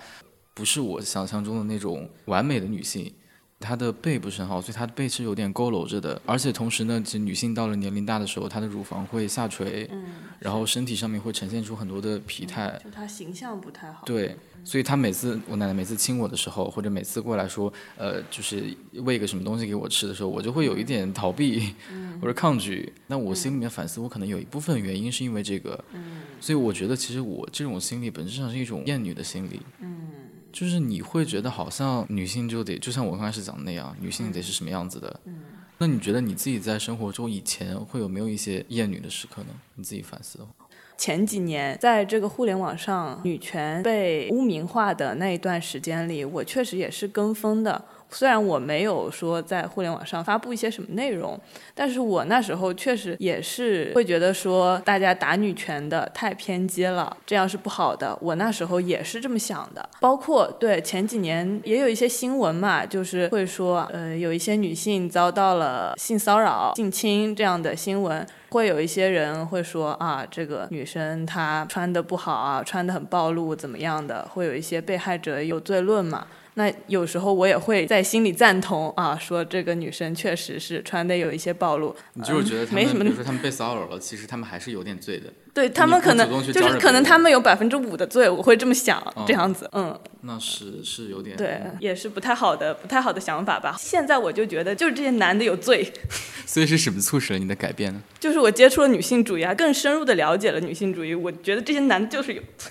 [0.55, 3.13] 不是我想象中的那种完美的女性。
[3.61, 6.21] 她的背不是很好，所以她的背是有点佝偻着的。
[6.25, 10.05] 而且同时呢，其实女性到了年龄大的时候，她的乳房会下垂，嗯，
[10.39, 12.81] 然后身体上面会呈现出很多的疲态。
[12.83, 14.03] 就她形象不太好。
[14.07, 21.75] 对，所以她每次我奶奶每次亲我的时候，或者每次过来说，呃，就是喂个什么东西给我吃的时候，我就会有一点逃避
[22.21, 22.91] 或者抗拒。
[23.09, 25.85] 那我心里面反思，我可能有一部分原因是因为这个。
[25.93, 26.23] 嗯。
[26.41, 29.61] 所以我觉得，其实我这种心理本质上是一种厌女的心理。
[29.81, 30.09] 嗯。
[30.53, 35.21] 就是你会觉得好像女性就得，就像我刚开始讲的那样，女性得是什么样子的。
[35.25, 35.41] 嗯。
[35.79, 39.49] 那你觉得你自己在生活中以前会有没有一些厌女的时刻呢？
[39.77, 40.53] 你自己反思的话。
[40.99, 47.83] 前几年在这个互联网上女权被污名化的那一段时间里，我确实也是跟风的。
[48.11, 51.39] 虽然我没有说在互联网上发布一些什么内容，
[51.75, 58.17] 但是我那时候确实也是会觉得说大家打女权的太偏激了，这样是不好的。
[58.21, 59.89] 我那时候也是这么想的。
[60.01, 76.27] 包括对前几年也有一些新闻嘛，就是会说呃有一些女性遭到了性骚扰、性侵这样的新闻，会有一些人会说啊这个女生她穿的不好啊，穿的很暴露怎么样的，会有一些被害者有罪论嘛。
[76.55, 81.95] 那有时候我也会在心里赞同啊，说这个女生确实是穿的有一些暴露。
[82.15, 85.33] 你就是觉得没什么，比如说他们被骚扰了，其实他们还是有点罪的。
[85.53, 89.99] 对他们可能就是可能他们有百分之五的罪，我会这么想，这样子，嗯。
[90.23, 93.75] 那是是有点对，也是不太好的不太好的想法吧。
[93.79, 95.91] 现在我就觉得就是这些男的有罪。
[96.47, 98.01] 所以是什么促使了你的改变呢？
[98.19, 102.71] 就是我接触了女性主义啊，更深入的了解了女性主义，我觉得这些男的就是有罪。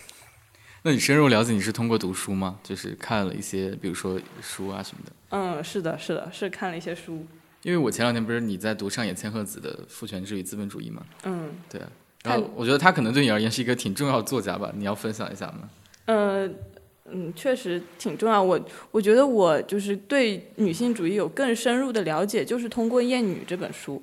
[0.89, 2.58] 那你深入了解，你是通过读书吗？
[2.63, 5.12] 就是看了一些，比如说书啊什么的。
[5.30, 7.23] 嗯，是的，是的，是看了一些书。
[7.62, 11.06] 因为我前两天不是你在读上野千鹤子的《父权制与资本主义》吗？
[11.25, 11.80] 嗯，对。
[12.23, 14.73] 然后我觉得他可能对你而言是一个挺重要的作家吧？
[14.75, 15.69] 你要分享一下吗？
[16.06, 16.56] 嗯
[17.06, 18.41] 嗯，确实挺重要。
[18.41, 24.02] 我我觉得我就是对女性主义有更深入的了解，就是通过《厌女》这本书。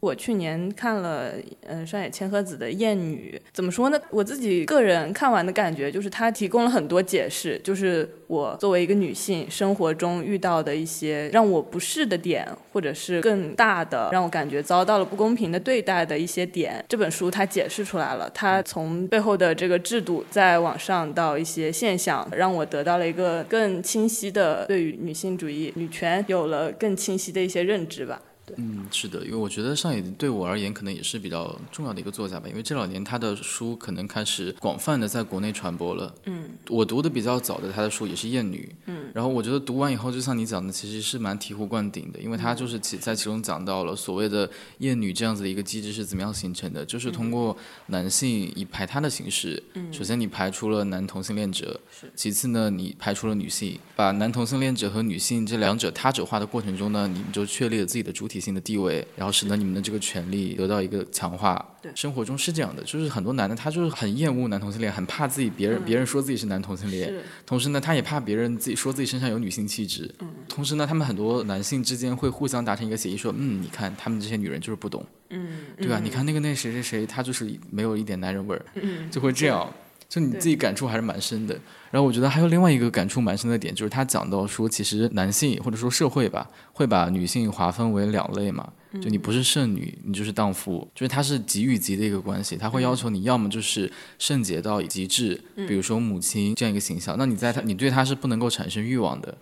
[0.00, 1.32] 我去年看了，
[1.66, 3.98] 嗯，上野千鹤子的《厌女》，怎么说呢？
[4.10, 16.84] 我自己个人看完的感觉就是，她提供了很多解释，就是我作为一个女性，生活中遇到的一些让我不适的点，或者是更大的让我感觉遭到了不公平的对待的一些点。
[16.88, 28.22] 这本书它解释出来了，它从背后的这个制度，再往上到一些现象，让我得到了一个更清晰的对于女性主义、女权有了更清晰的一些认知吧。
[28.56, 36.14] 嗯，是的，因为我觉得上野对我而言可能也是比较重要的一个作家吧，因为这两年他的书可能开始广泛的在国内传播了。
[36.24, 38.68] 嗯，我读的比较早的他的书也是《厌女》。
[38.86, 47.56] 嗯，然后我觉得读完以后，就像你讲的，其实是蛮醍醐灌顶的，因为他就是其在其中讲到了所谓的厌女这样子的一个机制是怎么样形成的，就是通过
[47.86, 51.80] 男性以排他的形式，嗯首先你排除了男同性恋者，
[52.14, 61.64] 其次呢你排除了女性，把男同性恋者和女性这两者他者化的过程中呢，你们就确立了自己的主体性的地位，然后使得你们的这个权利得到一个强化。
[61.80, 67.12] 对，生活中是这样的，就是很多男的他就是很厌恶男同性恋，很怕自己别人别人说自己是男同性恋，
[67.46, 70.12] 同时呢他也怕别人自己说自己身上有女性气质。
[70.20, 76.00] 嗯，同时呢他们很多男性之间会互相达成一个协议，说嗯你看他们这些女人就是不懂，嗯，对吧？
[76.02, 79.72] 你看那个那谁谁谁，他就是没有一点男人味儿，嗯，就会这样。
[80.08, 81.54] 就你自己感触还是蛮深的，
[81.90, 99.36] 然后我觉得还有另外一个感触蛮深的点，就是他讲到说，其实男性或者说社会吧，会把女性划分为两类嘛，就你不是剩女，你就是荡妇，就是它是级与级的一个关系，他会要求你要么就是圣洁到极致，比如说母亲这样一个形象，那你在他你对他是不能够产生欲望的。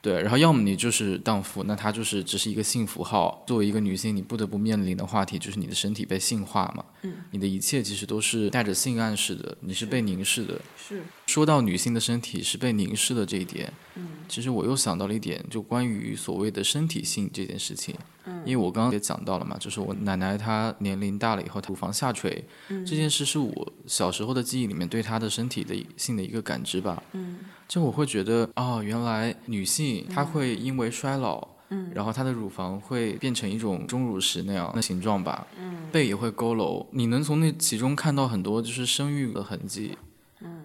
[0.00, 3.42] 对，然后要么你就是荡妇，那她就是只是一个性符号。
[3.46, 6.84] 作为一个女性，你不得不面临的话题就是你的身体被性化嘛。
[7.02, 10.60] 嗯，你的一切其实都是带着性暗示的，你是被凝视的。
[10.76, 11.02] 是。
[11.26, 17.94] 说到女性的身体是被凝视的这一点，嗯，其实我又想到了一点，就关于所谓的身体性这件事情。
[18.24, 27.02] 嗯，因为我刚刚也讲到了嘛，就是我奶奶她年龄大了以后，乳房下垂，嗯，这件事是我小时候的记忆里面对她的身体的性的一个感知吧。
[27.12, 27.38] 嗯。
[27.68, 40.07] 就我会觉得，哦，原来女性她会因为衰老，嗯，然后她的乳房会变成一种钟乳石那样的形状吧，嗯，背也会佝偻，你能从那其中看到很多就是生育的痕迹，嗯，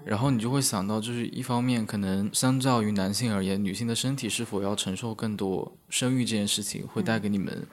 [0.05, 7.65] 然后你就会想到，就是一方面可能相较于男性而言，女性的身体是否要承受更多生育这件事情，会带给你们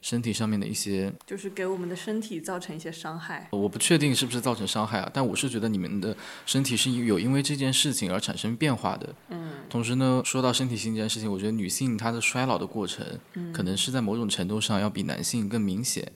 [0.00, 3.48] 身体上面的一些，就是给我们的身体造成一些伤害。
[3.50, 6.16] 我不确定是不是造成伤害啊，但我是觉得你们的
[6.46, 9.14] 身体是有因为这件事情而产生变化的。
[9.30, 16.12] 嗯，同时呢，说到身体性这件事情，我觉得女性她的衰老的过程，嗯，可能是在某种程度上要比男性更明显。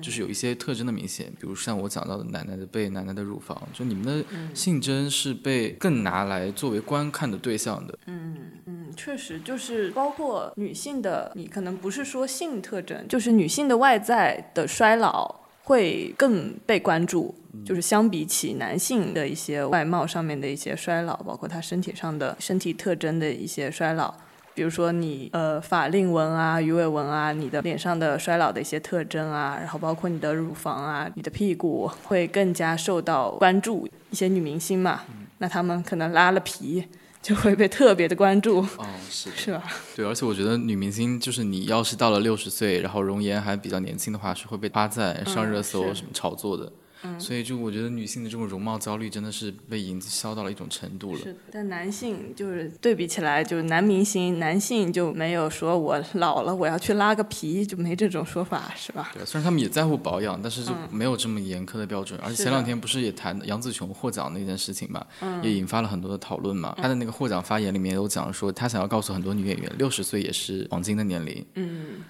[0.00, 7.98] 就是有一些特征的明显，比如像我讲到的奶奶的背、奶奶的乳房，就你们的性征是被更拿来作为观看的对象的。
[8.06, 24.14] 嗯嗯，确实就是包括女性的，你可能不是说性特征，就是女性的外在的衰老会更被关注，就是相比起男性的一些外貌上面的一些衰老，包括他身体上的身体特征的一些衰老。
[24.56, 33.86] 比如说你呃法令纹啊、鱼尾纹啊，你的脸上的衰老的一些特征啊，然后包括你的乳房啊、你的屁股会更加受到关注。
[34.10, 35.02] 一些女明星嘛，
[35.38, 36.82] 那她们可能拉了皮，
[37.20, 39.62] 就会被特别的关注，哦，是是吧？
[39.94, 46.72] 对，而且我觉得女明星就是你要是到了六十岁，然后容颜还比较年轻的话，是会被夸赞、上热搜、什么炒作的。
[47.18, 51.20] 所以就我觉得女性的这种容貌焦虑真的是被营销到了一种程度了。
[51.20, 59.10] 是，但男性就是对比起来，就是男明星，男性就没有说我老了我要去拉个皮，就没这种说法，是吧？
[59.14, 62.18] 对，虽然他们也在乎保养，但是就没有这么严苛的标准。
[62.22, 65.06] 而且前两天不是也谈杨紫琼获奖那件事情嘛，
[65.42, 66.74] 也引发了很多的讨论嘛。
[66.76, 71.44] 她的那个获奖发言里面有讲说，她想要告诉很多女演员，六十岁也是黄金的年龄。
[71.54, 72.02] 嗯。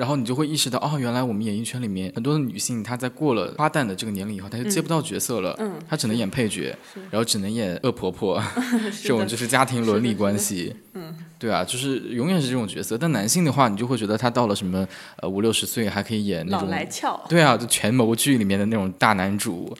[0.00, 6.74] 然后你就会意识到，哦，原来我们演艺圈里面很多的女性，她在过了花旦的这个年龄以后，她就接不到角色了，嗯，她只能演配角，
[7.10, 8.42] 然后只能演恶婆婆，
[9.02, 12.96] 这种就是家庭伦理关系，嗯，对啊，就是永远是这种角色。
[12.96, 19.76] 但男性的话，你就会觉得他到了什么呃五六十岁还可以演那种老来俏，对啊，就权谋剧里面的那种大男主。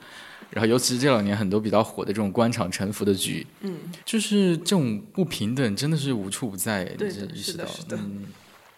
[0.51, 3.73] 然后尤其是这两年很多比较火的这种官场沉浮的剧，嗯，
[4.05, 8.25] 就是这种不平等真的是无处不在，对是的，是的，嗯。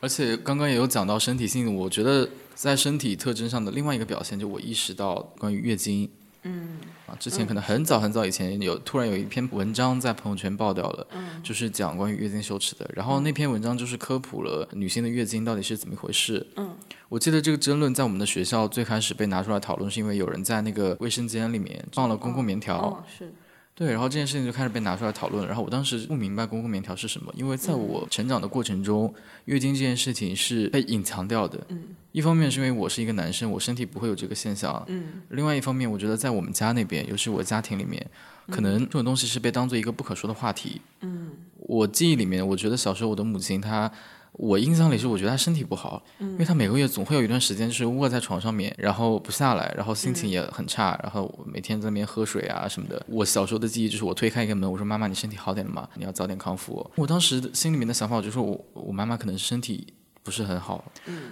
[0.03, 6.09] 而且刚刚也有讲到身体性，我觉得在身体特征上的另外一个表现，就我意识到关于月经，
[6.41, 16.75] 嗯，啊，之前可能很早很早以前有突然有一篇文章在朋友圈爆掉了，嗯，就是讲关于月经羞耻的，然后那篇文章就是科普了女性的月经到底是怎么一回事，嗯，
[17.07, 23.33] 我记得这个争论在我们的学校最开始被拿出来讨论，是因为有人在那个卫生间里面放了公共棉条，哦，是。
[23.75, 25.47] 对，然后这件事情就开始被拿出来讨论。
[25.47, 29.11] 然后我当时不明白公共棉条是什么，因为在我成长的过程中，
[29.45, 31.59] 月经这件事情是被隐藏掉的。
[31.69, 34.83] 嗯，一方面是因为我是一个男生，我身体不会有这个现象。
[34.87, 38.05] 嗯，另外一方面，我觉得在我们家那边，尤其我家庭里面，
[38.51, 40.79] 可能这种东西是被当做一个不可说的话题。
[41.01, 43.91] 嗯，我记忆里面，我觉得小时候我的母亲她。
[44.33, 53.03] 我印象里是，我觉得他身体不好，因为他每个月总会有一段时间就是卧在床上面，然后不下来，然后心情也很差，然后每天在那边喝水啊什么的。
[53.07, 55.87] 我小时候的记忆就是，我推开一个门，我说：“妈妈，你身体好点了吗？
[55.95, 59.93] 你要早点康复。”我当时心里面的想法，我就说我我妈妈可能身体
[60.23, 60.83] 不是很好，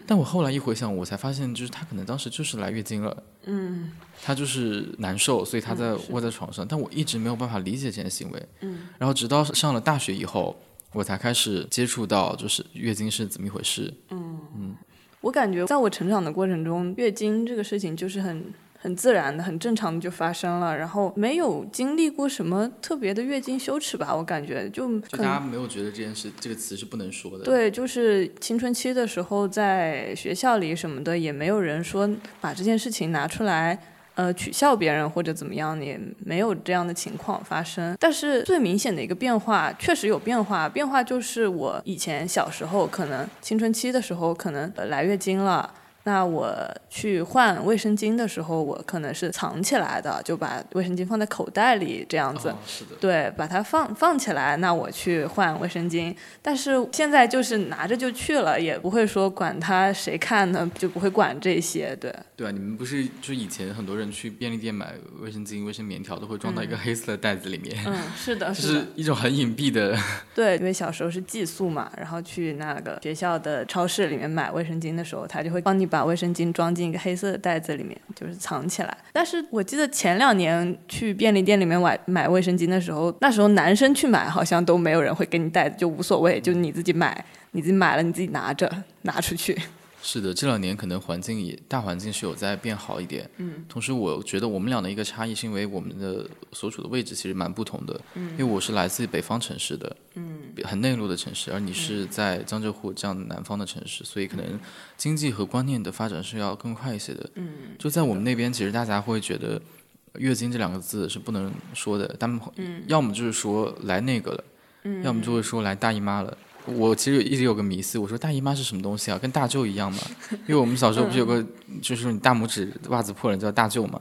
[0.06, 10.56] 但我后来一回想，我才发现，就是她可能当时就是来月经了，嗯，她就是难受，所以她在卧在床上，但我一直没有办法理解这件行为，嗯，然后直到上了大学以后。
[10.93, 13.93] 我才开始接触到，就是月经是怎么一回事。
[14.10, 14.75] 嗯嗯，
[15.21, 18.45] 我感觉在我成长的过程中，月经这个事情就是很
[18.77, 24.13] 很自然的、很正常的就发生了，然后没有经历过什么特别的月经羞耻吧。
[24.13, 27.45] 我感觉就就大家没有觉得这件事这个词是不能说的。
[27.45, 32.10] 对，就是青春期的时候，在学校里什么的，也没有人说
[32.41, 33.80] 把这件事情拿出来。
[34.15, 37.95] 呃，取笑别人或者怎么样，也没有这样的情况发生。
[38.00, 40.67] 但是最明显的一个变化，确实有变化。
[40.67, 45.74] 变化就是我以前小时候，可能青春期的时候，可能来月经了。
[46.04, 46.52] 那我
[46.90, 52.52] 去换卫生巾的时候，我可能是藏起来的，就把卫生巾放在口袋里这样子。
[52.66, 52.96] 是的。
[53.00, 56.16] 对，把它放放起来，那我去换卫生巾。
[56.42, 61.96] 但是现在就是拿着就去了，也不会说管他谁看呢，就不会管这些。
[61.98, 62.12] 对。
[62.36, 67.78] 对啊，你们不是就以前很多人去便利店买卫生巾、卫生棉条都会装到一个黑色的袋子里面。
[67.86, 69.96] 嗯，是的，是一种很隐蔽的。
[70.34, 75.90] 对，因为小时候是寄宿嘛，然后去那个学校的超市里面买卫生巾的时候，他就会帮你。
[75.91, 78.97] 把卫生巾装进一个黑色的袋子里面，就是藏起来。
[79.12, 89.56] 但是我记得前两年去便利店里面买买卫生巾的时候，那时候男生去买好像都没有人会给你袋子，就无所谓，就你自己买，你自己买了你自己拿着拿出去。
[90.04, 93.30] 是的，这两年可能环境也大环境是有在变好一点。
[93.38, 93.64] 嗯。
[93.70, 98.02] 同时，我觉得我们俩的一个差异是因为我们的所处的位置其实蛮不同的。
[98.16, 98.32] 嗯。
[98.32, 104.60] 因为我是来自北方城市的，嗯，很内陆的城市，而你是在江浙沪这样南方的城市，所以可能
[104.98, 107.30] 经济和观念的发展是要更快一些的。
[107.36, 107.76] 嗯。
[107.78, 109.62] 就在我们那边，其实大家会觉得
[110.18, 112.41] “月经”这两个字是不能说的，他们
[112.88, 114.43] 要么就是说来那个了，
[114.84, 116.36] 嗯，要么就会说来大姨妈了。
[116.66, 119.18] 我其实一直有个迷思，我说大姨妈是什么东西啊？
[119.18, 119.99] 跟大舅一样吗？
[120.47, 121.43] 因为我们小时候不是有个，
[121.82, 123.99] 就是说你大拇指袜子破了叫大舅嘛，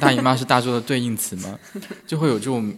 [0.00, 1.58] 大姨妈是大舅的对应词嘛，
[2.06, 2.74] 就会有这种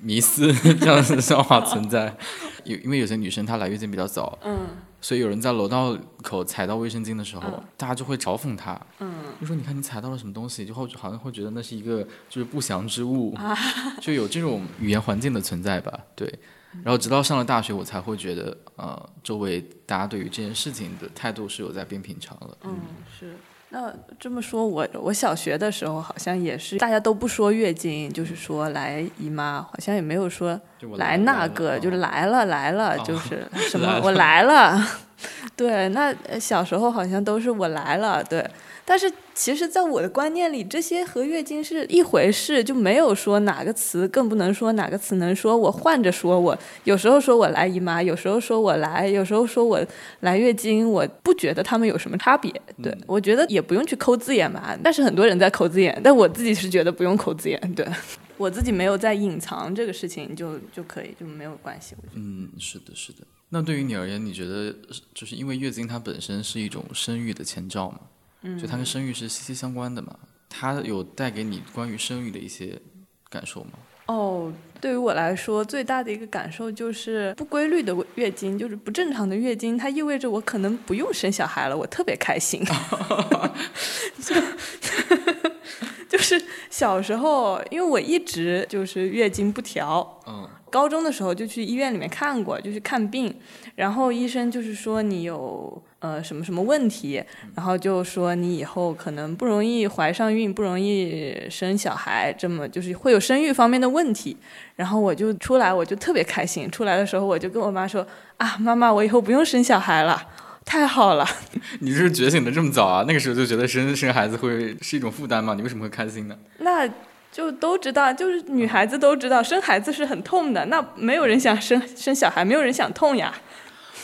[0.00, 2.16] 迷思 这样的笑话存在。
[2.64, 4.68] 有因为有些女生她来月经比较早，嗯
[5.02, 13.54] 所以有人在楼道口踩到卫生巾的时候，嗯大家就会嘲讽她，嗯就说你看你踩到了什么东西，就会好像会觉得那是一个就是不祥之物，啊
[14.00, 15.92] 就有这种语言环境的存在吧。
[16.16, 16.38] 对，
[16.82, 22.56] 然后直到上了大学，我才会觉得呃，周围大家对于这件事情的态度是有在变平常了。
[22.64, 22.76] 嗯，
[23.18, 23.34] 是。
[23.70, 34.80] 那这么说，我我小学的时候好像也是，大家都不说月经，就是说来姨妈，好像也没有说就来了那个，了就是来了来了，哦就是什么我来了。
[35.56, 38.48] 对，那呃小时候好像都是我来了，对。
[38.86, 45.56] 但是其实，在我的观念里，这些和月经是一回事，就没有说哪个词更不能说，哪个词能说。
[45.56, 49.84] 我换着说，我有时候说我来姨妈，有时候说我来，有时候说我
[50.20, 52.52] 来月经，我不觉得他们有什么差别。
[52.82, 57.58] 对、我觉得也不用去抠字眼吧，但是很多人在抠字眼，但我自己是觉得不用抠字眼。
[57.74, 57.86] 对
[58.36, 61.94] 我自己没有在隐藏这个事情就，就可以，就没有关系。
[61.96, 63.20] 我觉得嗯，是的，是的。
[63.48, 64.74] 那对于你而言，你觉得
[65.14, 68.00] 就是因为月经它本身是一种生育的前兆嘛？
[68.44, 70.14] 嗯，就它跟生育是息息相关的嘛？
[70.48, 72.80] 它有带给你关于生育的一些
[73.28, 73.70] 感受吗？
[74.06, 82.62] 哦，对于我来说，最大的一个感受就是不规律的月经，就是不正常的月经，它意味着我可能不用生小孩了，我特别开心。
[84.22, 84.34] 就
[86.06, 86.40] 就是
[86.70, 93.34] 小时候，因为我一直就是月经不调，嗯高中的时候就去医院里面看过，就去看病，
[93.74, 97.22] 然后医生就是说你有呃什么什么问题，
[97.54, 104.36] 然后就说你以后可能不容易怀上孕，不容易生小孩，这么就是会有生育方面的问题。
[104.76, 106.70] 然后我就出来，我就特别开心。
[106.70, 110.22] 出来的时候我就跟我妈说啊，妈妈，我以后不用生小孩了。
[110.66, 111.26] 太好了，
[111.80, 113.04] 你这是觉醒的这么早啊？
[113.08, 115.54] 那个时候就觉得生生孩子会是一种负担吗？
[115.54, 116.36] 你为什么会开心呢？
[116.58, 116.86] 那
[117.32, 123.34] 就都知道，就是女孩子都知道生孩子是很痛的，那没有人想生生小孩，没有人想痛呀。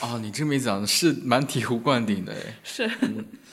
[0.01, 2.59] 哦，你这么一讲是蛮醍醐灌顶的哎。
[2.63, 2.91] 是，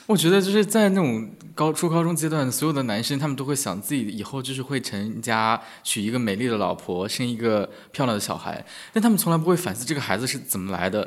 [0.06, 11.04] 我觉得就是在那种高初高中阶段，所有的男生他们都会想自己以后就是会成家，娶一个美丽的老婆，生一个漂亮的小孩，但他们从来不会反思这个孩子是怎么来的，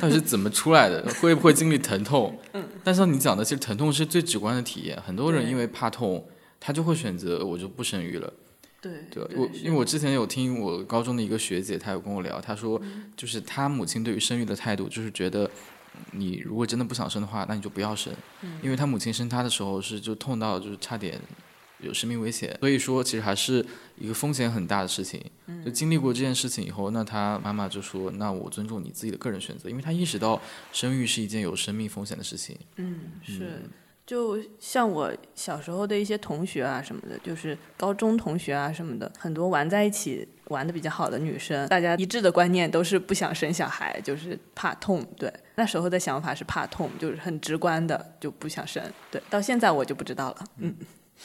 [0.00, 2.36] 到底是怎么出来的，会不会经历疼痛。
[2.52, 5.00] 嗯但像你讲的，其实疼痛是最直观的体验。
[5.06, 6.26] 很多人因为怕痛，
[6.58, 8.32] 他就会选择我就不生育了。
[8.82, 12.78] 对对，我因为我之前有听我高中的一个学姐，她有跟我聊，她说
[13.16, 15.50] 就是她母亲对于生育的态度，就是觉得
[16.10, 18.12] 你如果真的不想生的话，那你就不要生，
[18.60, 21.20] 因为她母亲生她的时候是就痛到就是差点
[21.78, 23.64] 有生命危险，所以说其实还是
[23.98, 25.24] 一个风险很大的事情。
[25.64, 30.40] 就经历过这件事情以后，那她妈妈就说，那我尊重你自己的个人选择，因为她意识到
[30.72, 32.56] 生育是一件有生命风险的事情。
[32.76, 33.62] 嗯，是，
[34.12, 45.02] 就像我小时候的一些同学啊什么的，就是高中同学啊什么的，很多玩在一起玩的比较好的女生，大家一致的观念都是不想生小孩，就是怕痛。
[45.16, 48.82] 对，那时候的想法是怕痛，就是很直观的就不想生。
[49.10, 50.44] 对，到现在我就不知道了。
[50.58, 50.76] 嗯，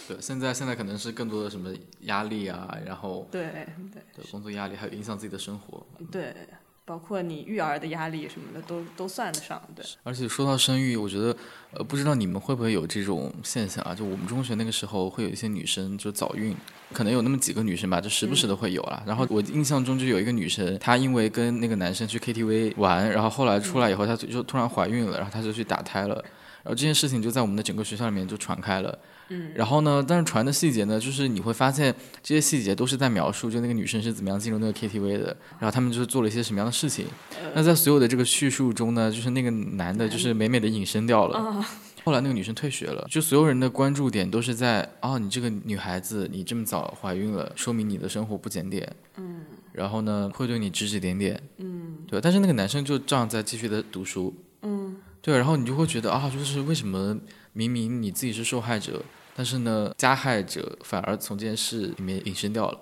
[0.08, 1.74] 对，现在现在可能是更多的什么
[2.04, 3.68] 压力啊，然后对对
[4.16, 5.86] 对工作压力，还有影响自己的生活。
[6.10, 6.34] 对，
[6.88, 9.62] 包括你育儿的压力什么的都都算得上。
[9.76, 11.36] 对，而且说到生育，我觉得，
[11.74, 13.94] 呃，不知道你们会不会有这种现象啊？
[13.94, 16.56] 就我们中学那个时候，会有一些女生就早孕，
[16.94, 19.04] 可能有那么几个女生吧，就时不时的会有啦。
[19.06, 26.16] 然后我印象中就有一个女生，她因为跟那个男生去 KTV 玩，然后后来出来以后，她就就突然怀孕了，然后她就去打胎了。
[26.64, 28.98] 然后这件事情就在我们的整个学校里面就传开了。
[29.30, 29.52] 嗯。
[29.56, 37.06] 然后呢，但是传的细节呢，就是你会发现这些细节都是在描述，就那个女生是怎么样进入那个 KTV 的，然后他们就是做了一些什么样的事情。
[37.54, 41.66] 那在所有的这个叙述中呢，就是那个男的，就是美美的隐身掉了。
[42.04, 48.90] 后来那个女生退学了，就所有人的关注点都是在哦，你这个女孩子，你这么早怀孕了，说明你的生活不检点。
[49.18, 49.42] 嗯。
[49.74, 51.38] 然后呢，会对你指指点点。
[51.58, 51.98] 嗯。
[52.08, 54.34] 对，但是那个男生就这样在继续的读书。
[54.62, 54.96] 嗯。
[55.22, 57.20] 对，然后你就会觉得啊，就是为什么
[57.58, 59.02] 明明你自己是受害者，
[59.36, 62.80] 但是呢，加害者反而从这件事里面隐身掉了。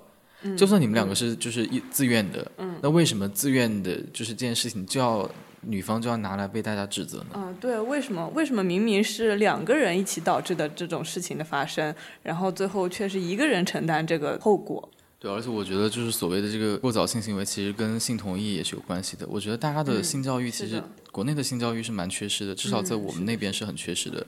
[0.57, 2.51] 就算你们两个是就是一自愿的，
[2.81, 5.27] 那为什么自愿的，就是这件事情就要
[5.61, 7.25] 女方就要拿来被大家指责呢？
[7.33, 8.27] 嗯，对，为什么？
[8.35, 14.87] 为什么明明是两个人一起导致的这种事情的发生，然后最后却是一个人承担这个后果？
[15.17, 19.25] 对，而且我觉得就是所谓的这个过早性行为，其实跟性同意也是有关系的。
[19.27, 24.25] 我觉得大家的性教育其实国内的性教育是蛮缺失的，至少在我们那边是很缺失的。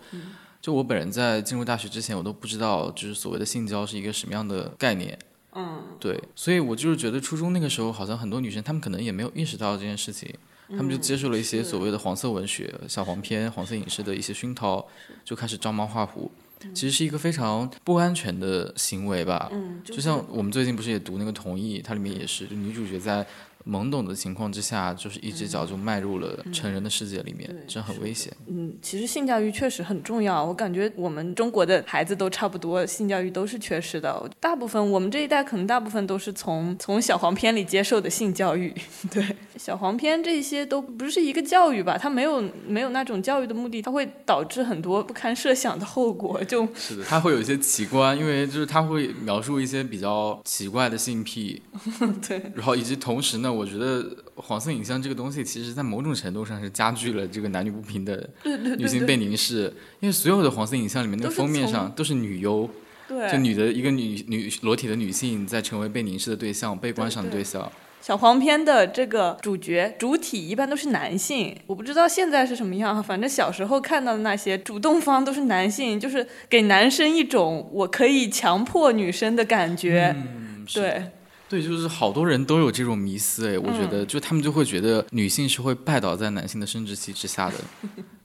[0.60, 5.18] 就我本人在进入大学之前，我都不知道就是所谓的性交是一个什么样的概念。
[5.54, 10.34] 嗯，对，所以我就是觉得初中那个时候，好像很多女生她们可能也没有意识到这件事情，
[10.70, 14.86] 她们就接受了一些所谓的黄色文学、小黄片、黄色影视的一些熏陶，
[15.24, 16.32] 就开始照猫画虎。
[16.74, 19.50] 其实是一个非常不安全的行为吧。
[19.52, 23.26] 嗯，就像我们最近不是也读那个《同意》，它里面也是，就女主角在
[23.68, 28.32] 懵懂的情况之下，就是一只脚就迈入了成人的世界里面，这很危险。
[28.48, 30.44] 嗯，其实性教育确实很重要。
[30.44, 34.30] 我感觉我们中国的孩子都差不多，性教育都是缺失的。
[34.40, 38.74] 大部分我们这一代可能大部分都是从从小黄片里接受的性教育。
[39.12, 39.24] 对，
[39.58, 41.98] 小黄片这些都不是一个教育吧？
[41.98, 46.42] 它没有没有那种教育的目的，它会导致很多不堪设想的后果。
[46.46, 51.62] 就是的，它会有一些奇观，因为就是它会描述一些比较奇怪的性癖。
[52.28, 54.06] 对，然后以及同时呢，我觉得
[54.36, 58.30] 黄色影像这个东西，其实在某种程度上是加剧了这个男女不平的
[58.78, 62.70] 女性被凝视，因为所有的黄色影像里面那个封面上都是女优，
[63.08, 67.72] 对，就女的一个女女裸体的女性在成为被凝视的对象、被观赏的对象。
[68.00, 81.12] 小黄片的这个主角主体一般都是男性，我不知道现在是什么样，反正小时候看到的那些主动方都是男性，就是给男生一种我可以强迫女生的感觉，嗯对。
[81.50, 87.56] 对，就是好多人都有这种迷思哎，我觉得就他们就会觉得女性是会拜倒在男性的生殖器之下的。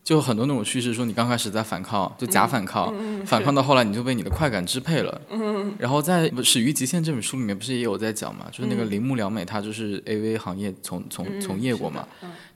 [0.04, 2.92] 就很多那种叙事说，你刚开始在反抗，就假反抗，
[3.24, 5.20] 反抗到后来你就被你的快感支配了。
[5.30, 8.48] 嗯然后在《始于极限》这本书里面不是也有在讲嘛？
[8.50, 12.06] 就是那个铃木良美，她就是 AV 行业从从从业过嘛，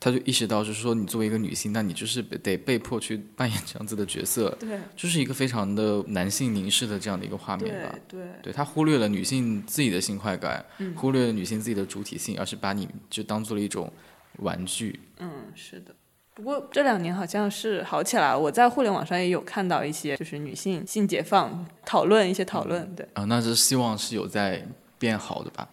[0.00, 7.94] 她就意识到就是说，你作为一个女性，那你就是得被迫去扮演这样子的角色，对，就是一个非常的男性凝视的这样的一个画面吧。
[8.08, 10.64] 对，对他忽略了女性自己的性快感，
[10.96, 13.90] 忽略了女性自己的主体性，而是把你就当做了一种
[14.38, 14.98] 玩具。
[15.18, 15.94] 嗯，是的。
[16.36, 24.62] 不过这两年好像是好起来了，我在互联网上也有看到一些，就是女性性解放讨论一些讨论，对啊，那是希望是有在
[24.98, 25.66] 变好的吧，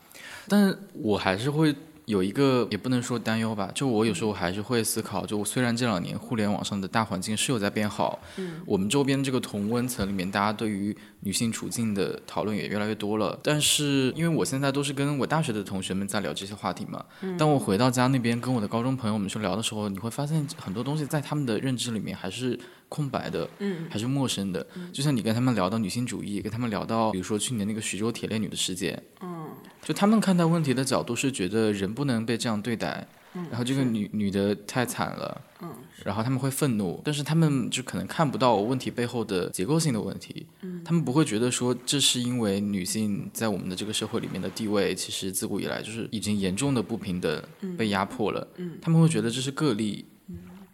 [0.47, 1.75] 但是我还是会。
[2.05, 17.37] 有一个也不能说担忧吧，就我有时候还是会思考，就虽然这两年互联网上的大环境是有在变好，嗯，我们周边这个同温层里面，大家对于女性处境的讨论也越来越多了，但是因为我现在都是跟我大学的同学们在聊这些话题嘛，嗯。
[17.37, 22.59] 当我回到家那边跟我的高中朋友们去聊的时候，你会发现很多东西在他们的认知里面还是
[22.89, 29.47] 空白的，嗯，还是陌生的，就像你跟他们聊到女性主义，跟他们聊到比如说去年那个徐州铁链女的事件，嗯。
[29.83, 35.69] 就他们看待问题的角度是觉得人不能被这样对待，然后这个女女的太惨了，嗯。
[36.05, 40.81] 然后他们会愤怒，但是他们就可能看不到问题背后的结构性的问题，嗯。
[40.85, 47.43] 他们不会觉得说这是因为女性在我们的这个社会里面的地位其实自古以来就是已经严重的不平等，
[47.77, 48.77] 被压迫了，嗯。
[48.81, 50.05] 他们会觉得这是个例，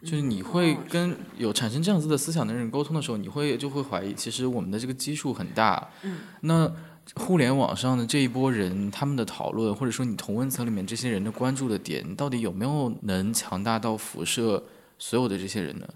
[0.02, 6.72] 就是你会跟有产生这样子的思想的人沟通的时候，你会就会怀疑其实我们的这个基数很大，嗯那。
[7.16, 14.64] 互联网上的这一波人，他们的讨论，或者说你同温层里面这些人的关注的点，到底有没有能强大到辐射
[15.00, 15.88] 所有的这些人呢？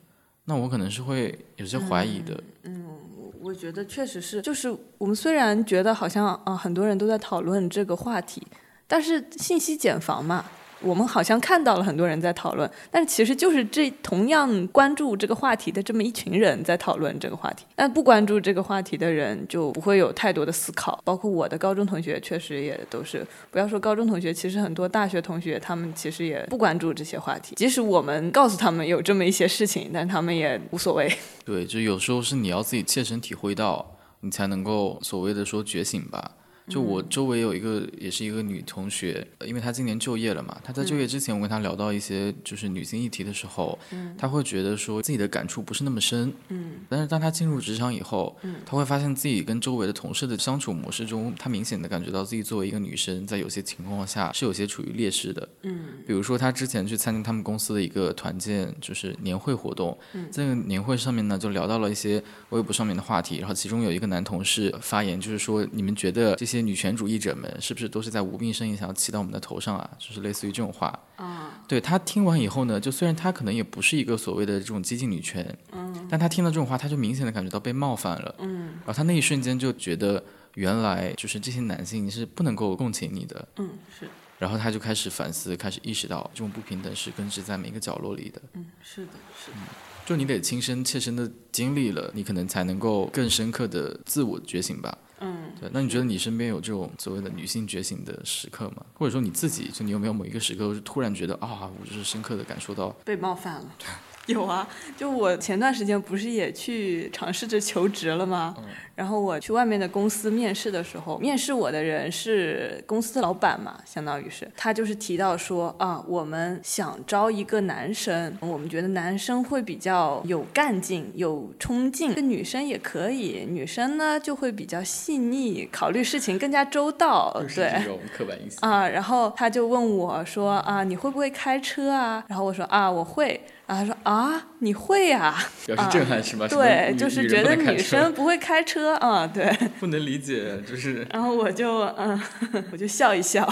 [0.45, 2.43] 那我可能是会有些怀疑的。
[2.63, 8.41] 嗯，我我觉得确实是，就是我们虽然觉得好像啊很多人都在讨论这个话题，
[8.87, 10.43] 但是信息茧房嘛。
[10.83, 17.65] 我们好像看到了很多人在讨论，但其实就是这同样关注这个话题的这么一群人在讨论这个话题。
[17.75, 21.01] 但不关注这个话题的人就不会有太多的思考。
[21.05, 23.25] 包括我的高中同学，确实也都是。
[23.49, 27.55] 不要说高中同学，其实很多大学同学，他们其实也不关注这些话题。
[27.55, 31.11] 即使我们告诉他们有这么一些事情，但他们也无所谓。
[31.45, 36.31] 对，就有时候是你要自己切身体会到，你才能够所谓的说觉醒吧。
[36.69, 40.57] 就我周围有一个，也是一个女同学，因为她今年就业了嘛。
[40.63, 43.77] 她在就业之前，我跟她聊到一些就是女性议题的时候，
[44.17, 46.33] 她会觉得说自己的感触不是那么深。
[46.47, 46.75] 嗯。
[46.87, 55.45] 但是当她进入职场以后，她会发现自己跟周围的同事的相处模式中，她明显的感觉到自己作为一个女生，在有些情况下是有些处于劣势的。
[55.63, 55.79] 嗯。
[56.07, 59.97] 比如说，她之前去参加他们公司的一个团建，就是年会活动。
[60.31, 63.39] 在那个年会上面呢，就聊到了一些微博上面的话题。
[63.39, 66.52] 然后其中有一个男同事发言，就是说你们觉得这些。
[66.57, 69.89] 些女权主义者们是不是都是在无病呻吟，想要骑到我们的头上啊？
[69.99, 70.97] 就是类似于这种话。
[71.15, 80.23] 啊，对他听完以后呢，就虽然他可能也不是一个所谓的这种激进女权，嗯，但他听到这种话，他就明显的感觉到被冒犯了，嗯，然后他那一瞬间就觉得，
[80.55, 84.07] 原来就是这些男性是不能够共情你的，嗯，是。
[84.39, 89.57] 然后他就开始反思，开始意识到这种不平等是根植在每个角落里的，嗯，是的，是的。
[90.05, 94.97] 就你得亲身切身的经历了，你可能才能够更深刻的自我觉醒吧。
[95.23, 95.69] 嗯，对。
[95.73, 98.85] 那你觉得你身边有这种所谓的女性觉醒的时刻吗？
[98.93, 103.75] 或者说你自己，就你有没有某一个时刻是突然觉得啊，我就是深刻的感受到被冒犯了？
[104.27, 104.65] 有啊，
[104.95, 108.55] 就我前段时间不是也去尝试着求职了吗？
[108.95, 128.87] 然后我去外面的公司面试的时候，面试我的人是公司的老板嘛，相当于是他就是提到说啊，我们想招一个男生，我们觉得男生会比较有干劲、有冲劲，女生也可以，女生呢就会比较细腻，考虑事情更加周到，对，这种刻板印象啊。
[128.87, 132.23] 然后他就问我说啊，你会不会开车啊？
[132.27, 133.41] 然后我说啊，我会。
[133.65, 135.35] 然后他说啊，你会呀？
[135.65, 136.47] 表示震撼是吗？
[136.47, 139.45] 对，就是觉得女生不会开车啊，对。
[139.79, 141.07] 不能理解，就是。
[141.11, 142.21] 然后我就嗯，
[142.71, 143.47] 我就笑一笑。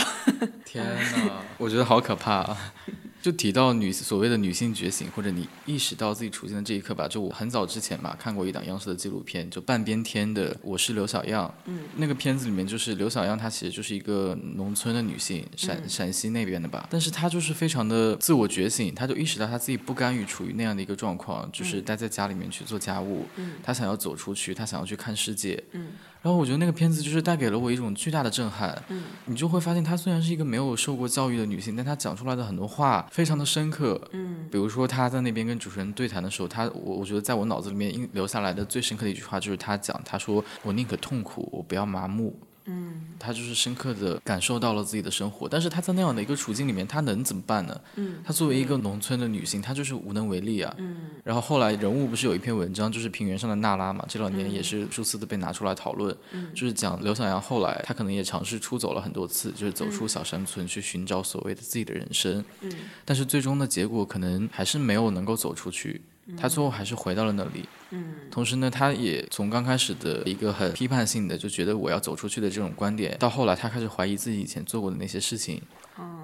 [0.66, 2.58] 天哪，我觉得好可怕啊。
[3.22, 7.08] 就提到女所谓的女性觉醒，或者你意识到自己处境的这一刻吧。
[7.08, 11.48] 就我很早之前吧，看过一档央视的纪录片，就半边天的《我是刘小样》。
[11.66, 11.82] 嗯。
[11.98, 16.88] 那个片子里面就是刘小样，她其实就是一个农村的女性，陕陕西那边的吧。
[16.90, 23.28] 但是她就是非常的自我觉醒，她就意识到她自己不甘于处于那样的一个状况，就是待在家里面去做家务。
[23.36, 23.52] 嗯。
[23.62, 25.64] 她想要走出去，她想要去看世界。
[25.74, 25.90] 嗯。
[26.22, 28.80] 然后我觉得那个片子就是带给了我一种巨大的震撼。
[28.90, 34.00] 嗯，你就会发现她虽然是一个没有受过教育的女性，但她讲出来的很多话非常的深刻。
[34.12, 42.38] 嗯，比如说她在那边跟主持人对谈的时候，她我我觉得在我脑子里面留下来的最深刻的一句话就是她讲，她说我宁可痛苦，我不要麻木。
[42.66, 47.82] 嗯，他就是深刻的感受到了自己的生活，但是他在那样的一个处境里面，他能怎么办呢？
[47.96, 50.74] 嗯，他作为一个农村的女性，她就是无能为力啊。
[50.78, 56.16] 嗯，然后后来人物不是有一篇文章，就是平原上的娜拉嘛，这两年也是数次的被拿出来讨论，
[56.54, 62.72] 就是讲刘小阳后来他可能也尝试出走了很多次，就是走出小山村去寻找所谓的自己的人生，嗯，
[63.04, 66.02] 但是最终的结果可能还是没有能够走出去。
[66.38, 67.81] 他最后还是回到了那里，嗯，
[68.30, 75.62] 同时呢，他也从刚开始的一个很批判性的，就觉得我要走出去的这种观点，到后来他开始怀疑自己以前做过的那些事情，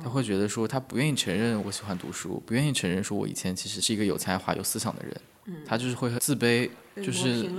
[0.01, 7.49] 他会觉得说他不愿意承认我喜欢读书，不愿意承认说我以前其实是一个有才华、有思想的人，他就是会自卑，就是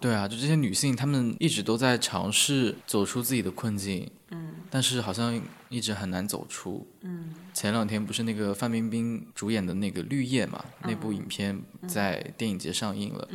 [0.00, 7.34] 对啊，就这些女性，她们一直都在尝试走出自己的困境，嗯，但是好像一直很难走出，嗯。
[7.54, 10.64] 前两天不是那个范冰冰主演的那个《绿叶》嘛？
[10.84, 13.27] 那部影片在电影节上映了，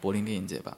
[0.00, 0.76] 柏林电影节吧。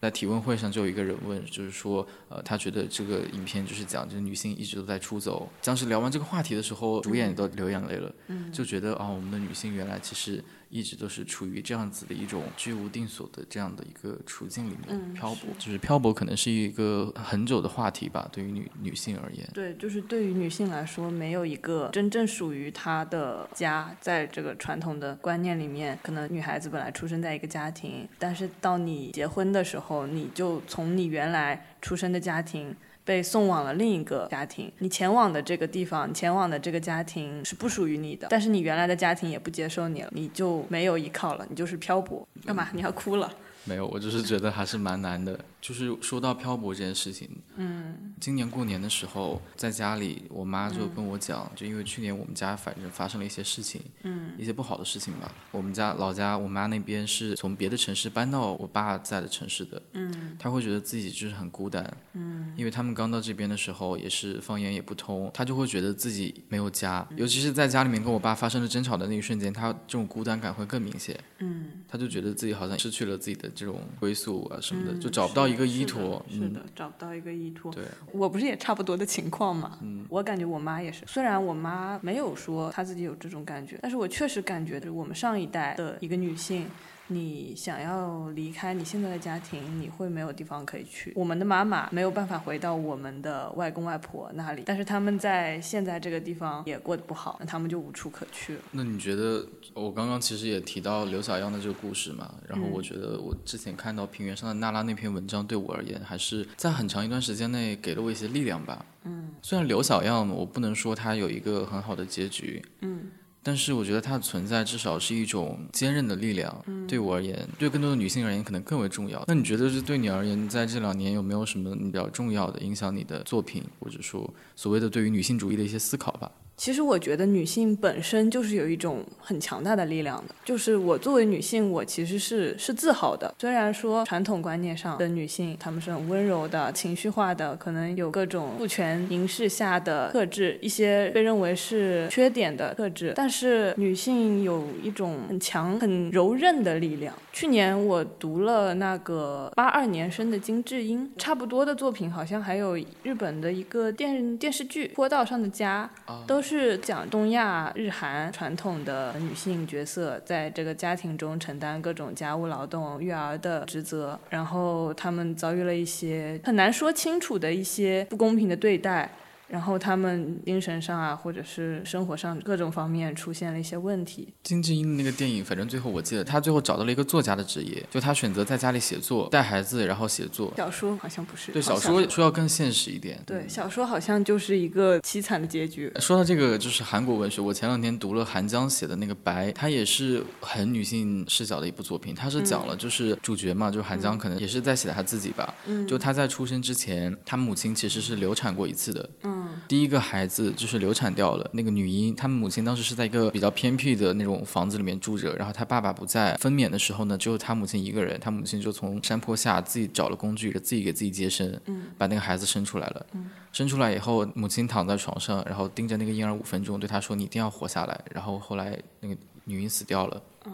[0.00, 5.48] 在提问会上就有一个人问，就是说，呃，他觉得这个影片就是讲，就是女性一直都在出走。
[5.62, 8.14] 当时聊完这个话题的时候，主演都流眼泪了，
[8.52, 10.44] 就觉得啊，我们的女性原来其实
[10.74, 15.48] 一直都是处于这样子的一种居无定所的这样的一个处境里面漂泊。
[15.56, 19.48] 就是漂泊可能是一个很久的话题吧，对于女女性而言。
[19.54, 23.96] 对，就是对于女性来说，没有一个真正属于她的家。
[24.00, 30.04] 在这个传统的观念里面，可能女孩子本来出生在一个家庭，但是到你结婚的时候。
[30.14, 32.74] 你就从你原来出生的家庭
[33.04, 42.26] 被送往了另一个家庭，你前往的这个地方，前往的这个家庭是不属于你的，但是你原来的家庭也不接受你了，你就没有依靠了，你就是漂泊。
[42.46, 42.68] 干嘛？
[42.72, 43.30] 你要哭了？
[43.64, 45.38] 没有，我就是觉得还是蛮难的。
[45.64, 55.34] 就是说到漂泊这件事情，嗯，今年过年的时候在家里，我妈就跟我讲，就因为去年我们家反正发生了一些事情，嗯，一些不好的事情吧。
[55.52, 75.53] 我们家老家，我妈那边是从别的城市搬到我爸在的城市的，嗯，她会觉得自己就是很孤单，嗯，因为他们刚到这边的时候也是方言也不通，她就会觉得自己没有家，尤其是在家里面跟我爸发生了争吵的那一瞬间，她这种孤单感会更明显，嗯，她就觉得自己好像失去了自己的这种归宿啊什么的，就找不到一。
[75.54, 77.72] 一个依托，是的，找不到一个依托。
[77.72, 79.78] 对，我不是也差不多的情况嘛。
[79.82, 86.66] 嗯，我感觉我妈也是，虽然我妈没有说她自己有这种感觉，但是我确实感觉，就是我们上一代的一个女性。
[87.08, 91.12] 你想要离开你现在的家庭，你会没有地方可以去。
[91.14, 98.62] 我们的妈妈没有办法回到我们的外公外婆那里，但是他们在现在这个地方也过得不好，那他们就无处可去了。
[98.70, 102.34] 那你觉得，我刚刚其实也提到刘小样的这个故事嘛？
[102.48, 108.84] 然后我觉得我之前看到平原上的娜拉那篇文章，对我而言还是在很长一段时间内给了我一些力量吧。
[109.04, 112.64] 嗯，虽然刘小样，我不能说他有一个很好的结局。
[112.80, 113.10] 嗯。
[113.44, 119.22] 但是我觉得它的存在至少是一种坚韧的力量，对我而言，对更多的女性而言可能更为重要。
[119.28, 126.32] 那你觉得是对你而言，在这两年有没有什么比较重要的影响你的作品，或者说所谓的对于女性主义的一些思考吧？
[126.56, 130.34] 其实我觉得女性本身就是有一种很强大的力量的。
[130.44, 133.34] 就是我作为女性，我其实是是自豪的。
[133.38, 143.12] 虽然说传统观念上的女性，她们是很温柔的、情绪化的，可能有各种父权凝视下的特质，一些被认为是缺点的特质。
[143.16, 147.12] 但是女性有一种很强、很柔韧的力量。
[147.32, 155.90] 去年我读了那个八二年生的金智英，差不多的作品好像还有日本的一个电电视剧《坡道上的家》，
[156.26, 156.43] 都。
[156.44, 169.10] 是讲东亚、日韩传统的女性角色在这个家庭中承担各种家务劳动、育儿的职责，然后她们遭遇了一些很难说清楚的一些不公平的对待。
[169.48, 174.32] 然后他们精神上啊，或者是生活上各种方面出现了一些问题。
[174.42, 180.52] 金智英的那个电影，反正最后我记得她最后找到了一个作家的职业，就她选择在家里写作，带孩子，然后写作。
[180.56, 181.52] 小说好像不是。
[181.52, 183.20] 对，小说说要更现实一点。
[183.26, 185.92] 对，小说好像就是一个凄惨的结局。
[186.00, 192.14] 说到这个，就是韩国文学，我前两天读了韩江写的那个《白》，它也是很女性视角的一部作品。
[192.14, 195.54] 它是讲了，就是主角嘛，就是韩江，可能也是在写他自己吧。
[195.66, 195.86] 嗯。
[195.86, 199.10] 就他在出生之前，他母亲其实是流产过一次的。
[199.22, 199.33] 嗯。
[199.66, 211.58] 第一个孩子就是流产掉了，那个女婴，他们母亲当时是在一个比较偏僻的那种房子里面住着，然后她爸爸不在，分娩的时候呢，只有他母亲一个人，她母亲就从山坡下自己找了工具，自己给自己接生，
[211.96, 213.06] 把那个孩子生出来了。
[213.52, 220.22] 生出来以后，母亲躺在床上，然后盯着那个婴儿五分钟，对他说：“你一定要活下来。”然后后来那个女婴死掉了。
[220.46, 220.52] 嗯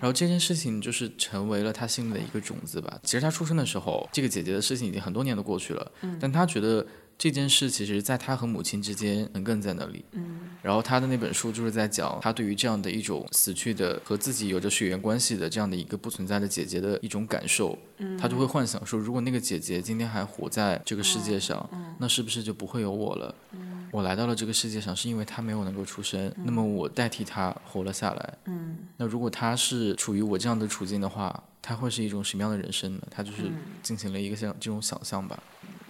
[0.00, 2.98] 然后这件事情就是成为了他心里的一个种子吧。
[3.02, 6.84] 其实他出生的时候，这个姐姐的事情已经很多年都过去了，但他觉得。
[7.20, 10.02] 这件事其实，在他和母亲之间，能更在那里。
[10.12, 17.78] 嗯，然后他的那本书就是在讲他对于这样的一种死去的和自己有着血缘关系的这样的一个不存在的姐姐的一种感受。
[17.98, 21.68] 嗯，他就会幻想说，如果那个姐姐今天还活在这个世界上，
[21.98, 23.34] 那是不是就不会有我了？
[23.52, 28.38] 嗯，我来到了这个世界上是因为她没有能够出生，那么我代替她活了下来。
[28.46, 33.02] 嗯，那如果她是处于我这样的处境的话，她会是一种什么样的人生呢？
[33.10, 33.52] 他就是
[33.82, 35.38] 进行了一个像这种想象吧。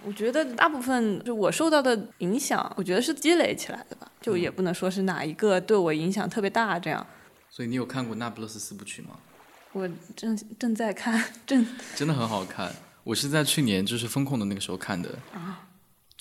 [0.03, 7.05] 我觉得大部分就我受到的影响，我觉得是积累起来的吧，就也不能说是哪一个对我影响特别大这样。
[7.49, 9.17] 所以你有看过《那不勒斯四部曲》吗？
[9.73, 12.73] 我正正在看，正真的很好看。
[13.03, 15.17] 我是在去年就是风控的那个时候看的。
[15.33, 15.67] 啊。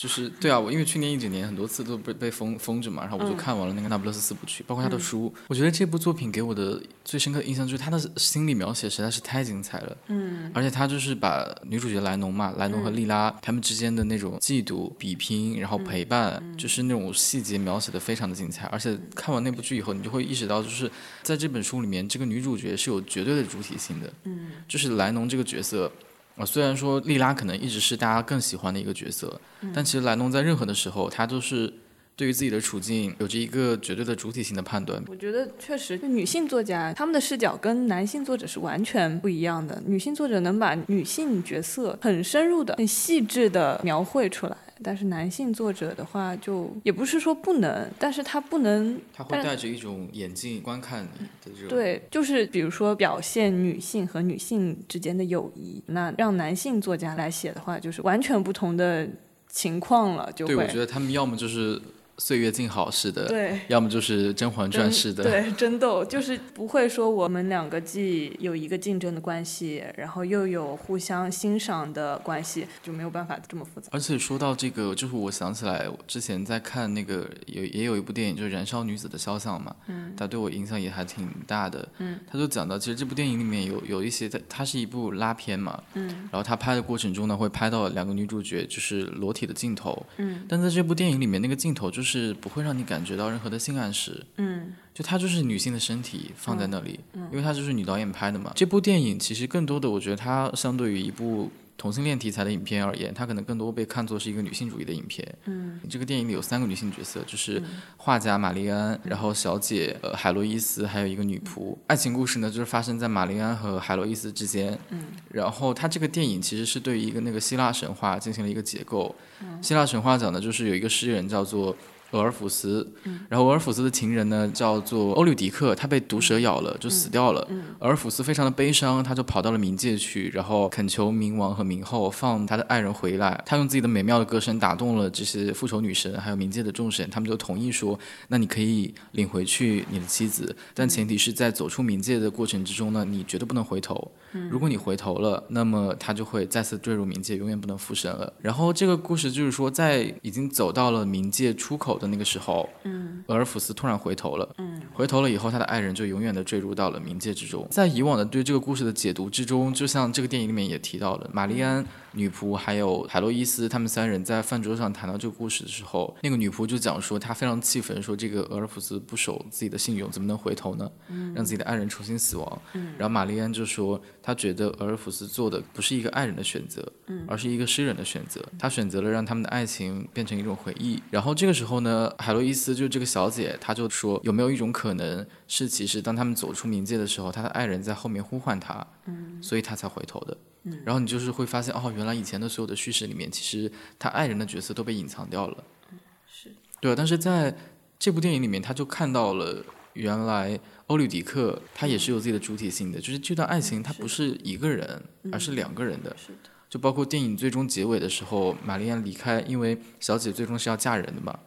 [0.01, 5.31] 就是对啊，我因为去年一整年很多次都被被封封着嘛，然后我就看完了那个《那不勒斯四部曲》，包括他的书。
[5.47, 9.95] 我觉得这部作品给我的最深刻的印象就是他的心理描写实在是太精彩了。
[10.07, 18.65] 嗯，而且他就是把女主角莱农嘛，莱农和莉拉他们之间的那种嫉妒、比拼，然后陪伴，就是那种细节描写的非常的精彩。
[18.69, 20.91] 而且看完那部剧以后，你就会意识到，就是
[21.23, 24.11] 在这本书里面，这个女主角是有绝对的主体性的。
[24.25, 25.93] 嗯，就是莱农这个角色。
[26.37, 29.41] 啊，虽然说莉拉可能一直是大家更喜欢的一个角色，
[29.75, 31.73] 但其实莱农在任何的时候，他都是
[32.17, 35.03] 对于自己的处境有着一个绝对的主体性的判断。
[35.09, 39.83] 我觉得确实，就女性作家他们的视角跟男性作者是完全不一样的。
[39.87, 44.57] 女性作者能把女性角色很深入的、很细致的描绘出来。
[44.83, 51.69] 但是男性作者的话，就也不是说不能，但是他不能，他会带着一种眼镜观看你的这种。
[51.69, 59.09] 对，就是比如说表现女性和女性之间的友谊，那让男性作家来写的话，就是完全不同的
[59.49, 60.33] 情况了。
[60.33, 61.81] 就对，我觉得他们要么就是。
[62.21, 73.89] 岁月静好似的，对，要么就是《甄嬛传》似的，对，争斗就是不会说我们两个既有一个竞争的关系，然后又有互相欣赏的关系，就没有办法这么复杂。
[73.91, 92.10] 而且说到这个，就是我想起来之前在看那个有也有一部电影，就是《燃烧女子的肖像》嘛，嗯，它对我影响也还挺大的，嗯，他就讲到其实这部电影里面有有一些它它是一部拉片嘛，嗯，然后他拍的过程中呢会拍到两个女主角就是裸体的镜头，嗯，但在这部电影里面那个镜头就是。
[92.11, 98.51] 是不会让你感觉到任何的性暗示，嗯，就它就是女性的身体放在那里，嗯，因为它就是女导演拍的嘛。
[98.57, 105.27] 这部电影其实更多的，我觉得它相对于一部同性恋题材的影片而言，它可能更多被看作是一个女性主义的影片。
[105.45, 107.63] 嗯，这个电影里有三个女性角色，就是
[107.97, 111.77] 画家玛丽安，然后小姐呃海洛伊斯，还有一个女仆。
[111.87, 114.79] 爱情故事呢，就是发生在玛丽安和海洛伊斯之间。
[114.91, 119.15] 嗯，然后它这个电影其实是对于一个那个希腊神话进行了一个解构。
[119.63, 121.75] 希腊神话讲的就是有一个诗人叫做。
[122.13, 122.87] 俄尔甫斯，
[123.29, 127.47] 然后俄尔甫斯的情人呢叫做欧律狄克，他被毒蛇咬了，就死掉了。
[127.79, 133.43] 俄尔甫斯非常的悲伤，他就跑到了冥界去，然后恳求冥王和冥后放他的爱人回来。
[133.47, 137.99] 他用自己的美妙的歌声打动了这些复仇女神，还有冥界的众神，他们就同意说，
[138.29, 144.11] 那你可以领回去你的妻子，但前提是在走出冥界的过程之中呢，你绝对不能回头。
[144.51, 148.33] 如果你回头了，那么他就会再次坠入冥界，永远不能复生了。
[148.41, 157.67] 然后这个故事就是说，在已经走到了冥界出口的那个时候，嗯，俄尔甫斯突然回头了，嗯，回头了以后，他的爱人就永远的坠入到了冥界之中。
[157.71, 161.85] 在以往的对这个故事的解读之中，就像这个电影里面也提到了，玛丽安。
[162.13, 170.91] 女仆还有海洛伊斯，他们三人在饭桌上谈到这个故事的时候，那个女仆就讲说，她非常气愤，说这个俄尔甫斯不守自己的信用，怎么能回头呢？
[171.37, 172.63] 让自己的爱人重新死亡。
[172.99, 176.87] 然后玛丽安就说，她觉得俄尔甫斯做的不是一个爱人的选择，
[177.27, 178.45] 而是一个诗人的选择。
[178.59, 181.03] 他选择了让他们的爱情变成一种回忆。
[181.11, 190.37] 然后这个时候呢，海洛伊斯就这个小姐，她就说有没有一种可能是，其实当他们走出冥界的时候，他的爱人在后面呼唤他，嗯，所以他才回头的。
[190.65, 195.65] 嗯，然后你就是会发现，哦，原来以前的所有的叙事里面，其实他爱人的角色都被隐藏掉了。
[195.91, 195.99] 嗯，
[196.31, 197.57] 是对啊，但是在
[197.99, 199.65] 这部电影里面，他就看到了
[199.95, 200.61] 原来
[200.91, 206.15] 欧律狄克他也是有自己的主体性的，就是这段爱情它不是一个人，而是两个人的。
[206.19, 206.51] 是的。
[206.69, 211.39] 就包括电影最终结尾的时候，玛丽安离开，因为小姐最终是要嫁人的嘛。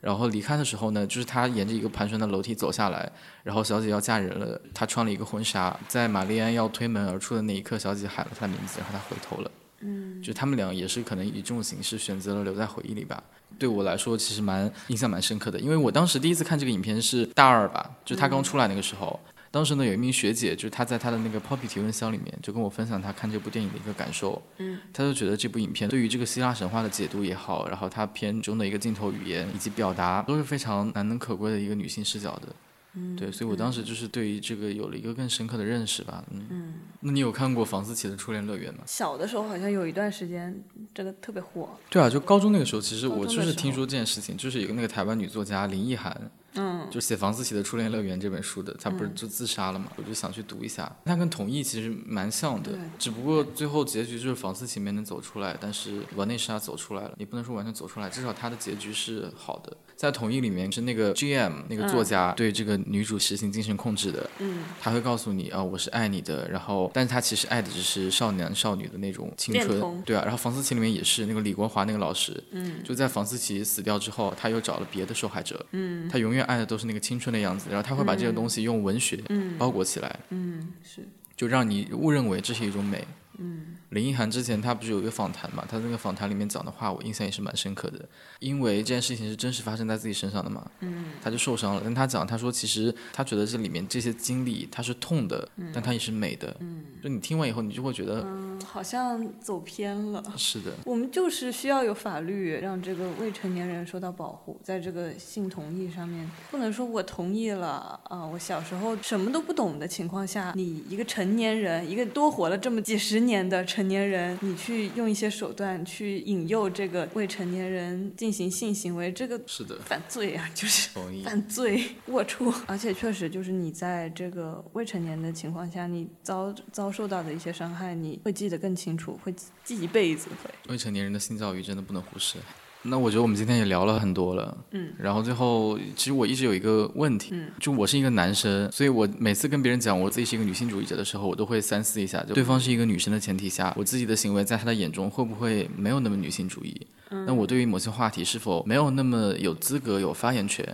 [0.00, 3.10] 然后离开的时候呢，就是她沿着一个盘旋的楼梯走下来，
[3.44, 9.50] 然后小姐要嫁人了，她穿了一个婚纱，在玛丽安要推门而出的那一刻，小姐喊了她的名字，然后她回头了。
[9.80, 13.22] 嗯，就他们俩也是可能以这种形式选择了留在回忆里吧。
[13.58, 19.18] 对我来说，其实蛮印象蛮深刻的，因为我当时第一次看这个影片是大二吧，就他刚出来那个时候。
[19.50, 24.40] 当时呢，有一名学姐，就是她在她的那个 Poppy 提问箱里面，就跟我分享她看这部电影的一个感受。
[24.58, 32.48] 嗯，她就觉得这部影片对于这个希腊神话的解读也好，然后它片中的一个镜头语言以及表达都是非常难能可贵的一个女性视角的。
[32.94, 36.24] 嗯，对，所以我当时就是对于这个有了一个更深刻的认识吧。
[36.30, 38.82] 嗯，那你有看过房思琪的《初恋乐园》吗？
[38.86, 40.64] 小的时候好像有一段时间
[40.94, 41.68] 这个特别火。
[41.90, 49.86] 对啊，就高中那个时候，其实我就是听说这件事情，就是有个那个台湾女作家林奕涵，嗯，就写房思琪的《初恋乐园》这本书的，他不是就自杀了嘛？
[49.96, 50.90] 我就想去读一下。
[51.04, 57.14] 他跟同意其实蛮像的对，只不过最后结局就是房思琪没能走出来，但是瓦内莎走出来了。
[57.18, 59.76] 也不能说完全走出来，至少她的结局是好的。
[59.96, 70.22] 在同意里面是那个 GM 那个作家对这个女主实行精神控制的，嗯，他会告诉你啊、我是爱你的，然后，但是他其实爱的只是少年少女的那种青春，对啊。
[70.22, 79.56] 然后房思琪里面也是那个李国华那个老师，嗯，就在房思琪死掉之后，他又找了别的受害者，嗯，他永远爱的都是那个青春的样子，然后他会把这个东西用文学嗯。
[79.58, 83.06] 包裹起来，嗯是，就让你误认为这是一种美。
[83.38, 85.64] 嗯林奕涵之前他不是有一个访谈嘛？
[85.68, 88.06] 他那个访谈里面讲的话，我印象也是蛮深刻的，
[88.38, 90.70] 因为这件事情是真实发生在自己身上的嘛。
[90.80, 96.54] 嗯他就受伤了，但他讲，他说其实他觉得这里面这些经历他是痛的，但他也是美的。
[96.60, 100.22] 嗯就你听完以后，你就会觉得、嗯，好像走偏了。
[100.36, 120.88] 是的，我们就是需要有法律让这个未成年人受到保护，在这个性同意上面，不能说我同意了啊，我小时候什么都不懂的情况下，你一个成年人，一个多活了这么几十年的成年人，你去用一些手段去引诱这个未成年人进行性行为，这个是的，犯罪啊，就是。
[121.22, 130.50] 犯罪龌龊，而且确实就是你在这个未成年的情况下，你遭遭受到的一些伤害，你会记得更清楚，会记记一辈子会。
[130.68, 132.38] 未成年人的性教育真的不能忽视。
[132.82, 146.86] 那我觉得我们今天也聊了很多了，嗯，然后最后其实我一直有一个问题，嗯，就我是一个男生，所以我每次跟别人讲我自己是一个女性主义者的时候，我都会三思一下，就对方是一个女生的前提下，我自己的行为在他的眼中会不会没有那么女性主义？
[147.10, 150.64] 嗯那我对于某些话题是否没有那么有资格有发言权？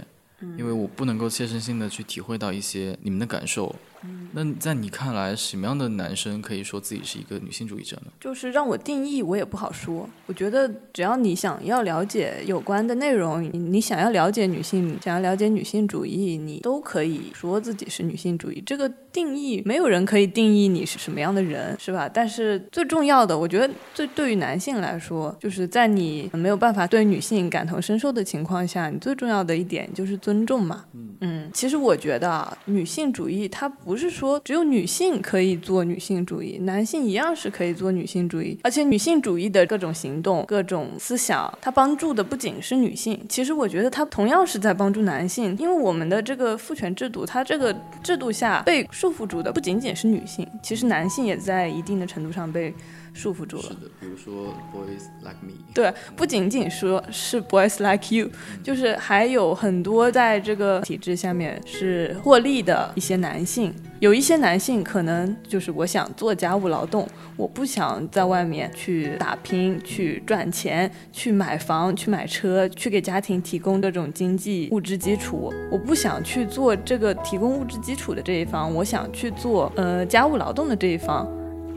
[0.40, 3.74] 嗯因为我不能够切身性的去体会到一些你们的感受。
[4.04, 8.10] 嗯那在你看来，什么样的男生可以说自己是一个女性主义者呢？
[8.20, 10.08] 就是让我定义，我也不好说。
[10.26, 18.60] 我觉得只要你想要了解有关的内容，你你想要了解女性，想要了解女性主义，你都可以说自己是女性主义。
[18.66, 22.10] 这个定义，没有人可以定义你是什么样的人，是吧？
[22.12, 30.86] 但是最重要的，我觉得最对于男性来说，就是在你没有办法对女性感同身受的情况下，你最重要的一点就是尊重嘛。
[31.20, 38.58] 嗯，其实我觉得啊，女性主义它不不是说只有女性可以做女性主义，男性一样是可以做女性主义。
[38.64, 47.72] 而且女性主义的各种行动、各种思想，它帮助的不仅是女性，其实我觉得它同样是在帮助男性，因为我们的这个父权制度，它这个
[48.02, 52.74] 制度下被束缚住的不仅仅是女性，其实男性也在一定的程度上被
[53.14, 53.62] 束缚住了。
[53.62, 55.54] 是的，比如说 boys like me。
[55.72, 58.28] 对，不仅仅说是 boys like you，
[58.62, 63.72] 就是还有很多在这个体制下面是获利的一些男性。
[64.00, 75.50] 有一些男性可能就是我想做家务劳动，我不想在外面去打拼、去赚钱、去买房、去买车、去给家庭提供这种经济物质基础。
[75.70, 81.26] 我不想去做这个提供物质基础的这一方，我想去做呃家务劳动的这一方。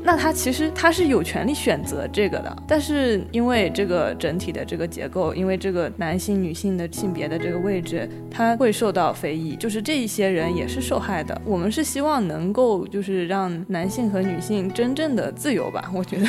[0.07, 11.41] 那他其实他是有权利选择这个的，但是因为这个整体的这个结构，因为这个男性、女性的性别的这个位置，他会受到非议，就是这一些人也是受害的。
[11.43, 16.25] 我们是希望能够就是让男性和女性真正的自由吧，我觉得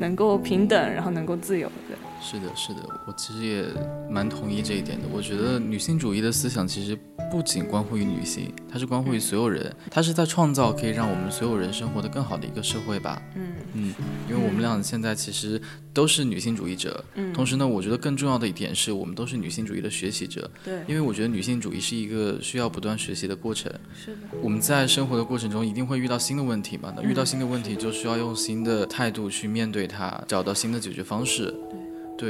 [0.00, 1.70] 能够平等，然后能够自由。
[1.86, 3.66] 对，是的，是的，我其实也
[4.10, 5.06] 蛮同意这一点的。
[5.12, 6.98] 我觉得女性主义的思想其实
[7.30, 13.20] 不仅关乎于女性，它是关乎于所有人，它是在创造可以让我们所有人生活的更好的一个社会吧。
[13.36, 13.94] 嗯嗯，
[14.28, 15.60] 因为我们俩现在其实
[15.92, 20.50] 都是女性主义者，嗯，同时呢，我觉得更重要的一点是我们都是女性主义的学习者。
[20.64, 23.70] 对，因为我觉得女性主义是一个需要不断学习的过程。
[23.94, 26.92] 是的，我们在生活的过程中一定会遇到新的问题嘛？
[26.96, 31.52] 那遇到新的问题就需要用新的态度去面对它，找到新的解决方式。
[31.70, 31.78] 对，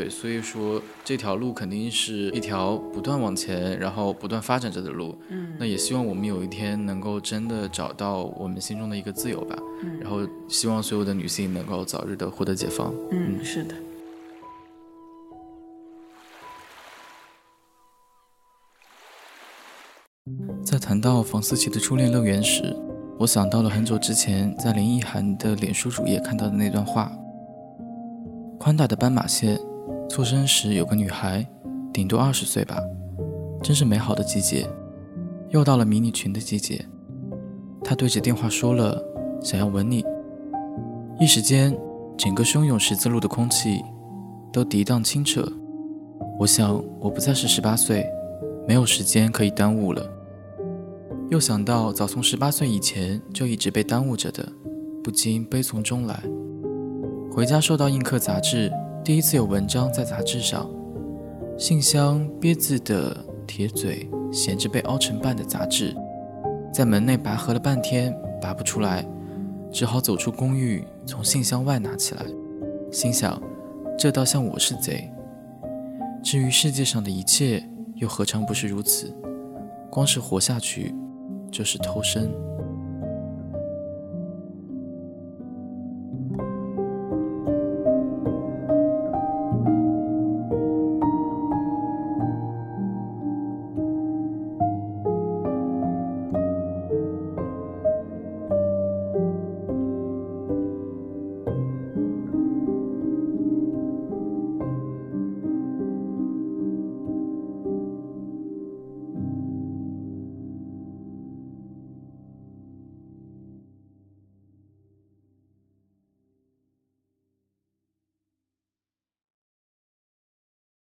[0.08, 5.16] 所以说这条路肯定是一条不断往前，然后不断发展着的路。
[5.28, 9.56] 嗯，那也希望我们有一天能够真的找到我们心中的一个自由吧。
[9.84, 12.92] 嗯，然后希望所有的女性能够早日的获得解放。
[13.12, 13.74] 嗯，是的。
[20.64, 22.74] 在谈到房思琪的初恋乐园时，
[23.18, 27.12] 我想到了很久之前在林奕涵的脸书主页看到的那段话：
[28.58, 29.60] 宽大的斑马线。
[30.08, 31.46] 出生时有个女孩，
[31.92, 32.78] 顶多二十岁吧，
[33.62, 34.66] 真是美好的季节。
[35.50, 36.84] 又到了迷你裙的季节，
[37.82, 39.02] 她对着电话说了
[39.42, 40.04] 想要吻你。
[41.20, 41.76] 一时间，
[42.16, 43.80] 整个汹涌十字路的空气
[44.52, 45.46] 都涤荡清澈。
[46.38, 48.04] 我想，我不再是十八岁，
[48.66, 50.04] 没有时间可以耽误了。
[51.30, 54.46] 又想到早从十八岁以前就一直被耽误着的，
[55.02, 56.22] 不禁悲从中来。
[57.30, 58.72] 回家收到映客杂志。
[59.04, 60.66] 第一次有文章在杂志上，
[61.58, 63.14] 信箱憋字的
[63.46, 65.94] 铁嘴衔着被凹成半的杂志，
[66.72, 69.06] 在门内拔河了半天拔不出来，
[69.70, 72.24] 只好走出公寓，从信箱外拿起来，
[72.90, 73.38] 心想：
[73.98, 75.10] 这倒像我是贼。
[76.22, 77.62] 至于世界上的一切，
[77.96, 79.14] 又何尝不是如此？
[79.90, 80.94] 光是活下去，
[81.50, 82.32] 就是偷生。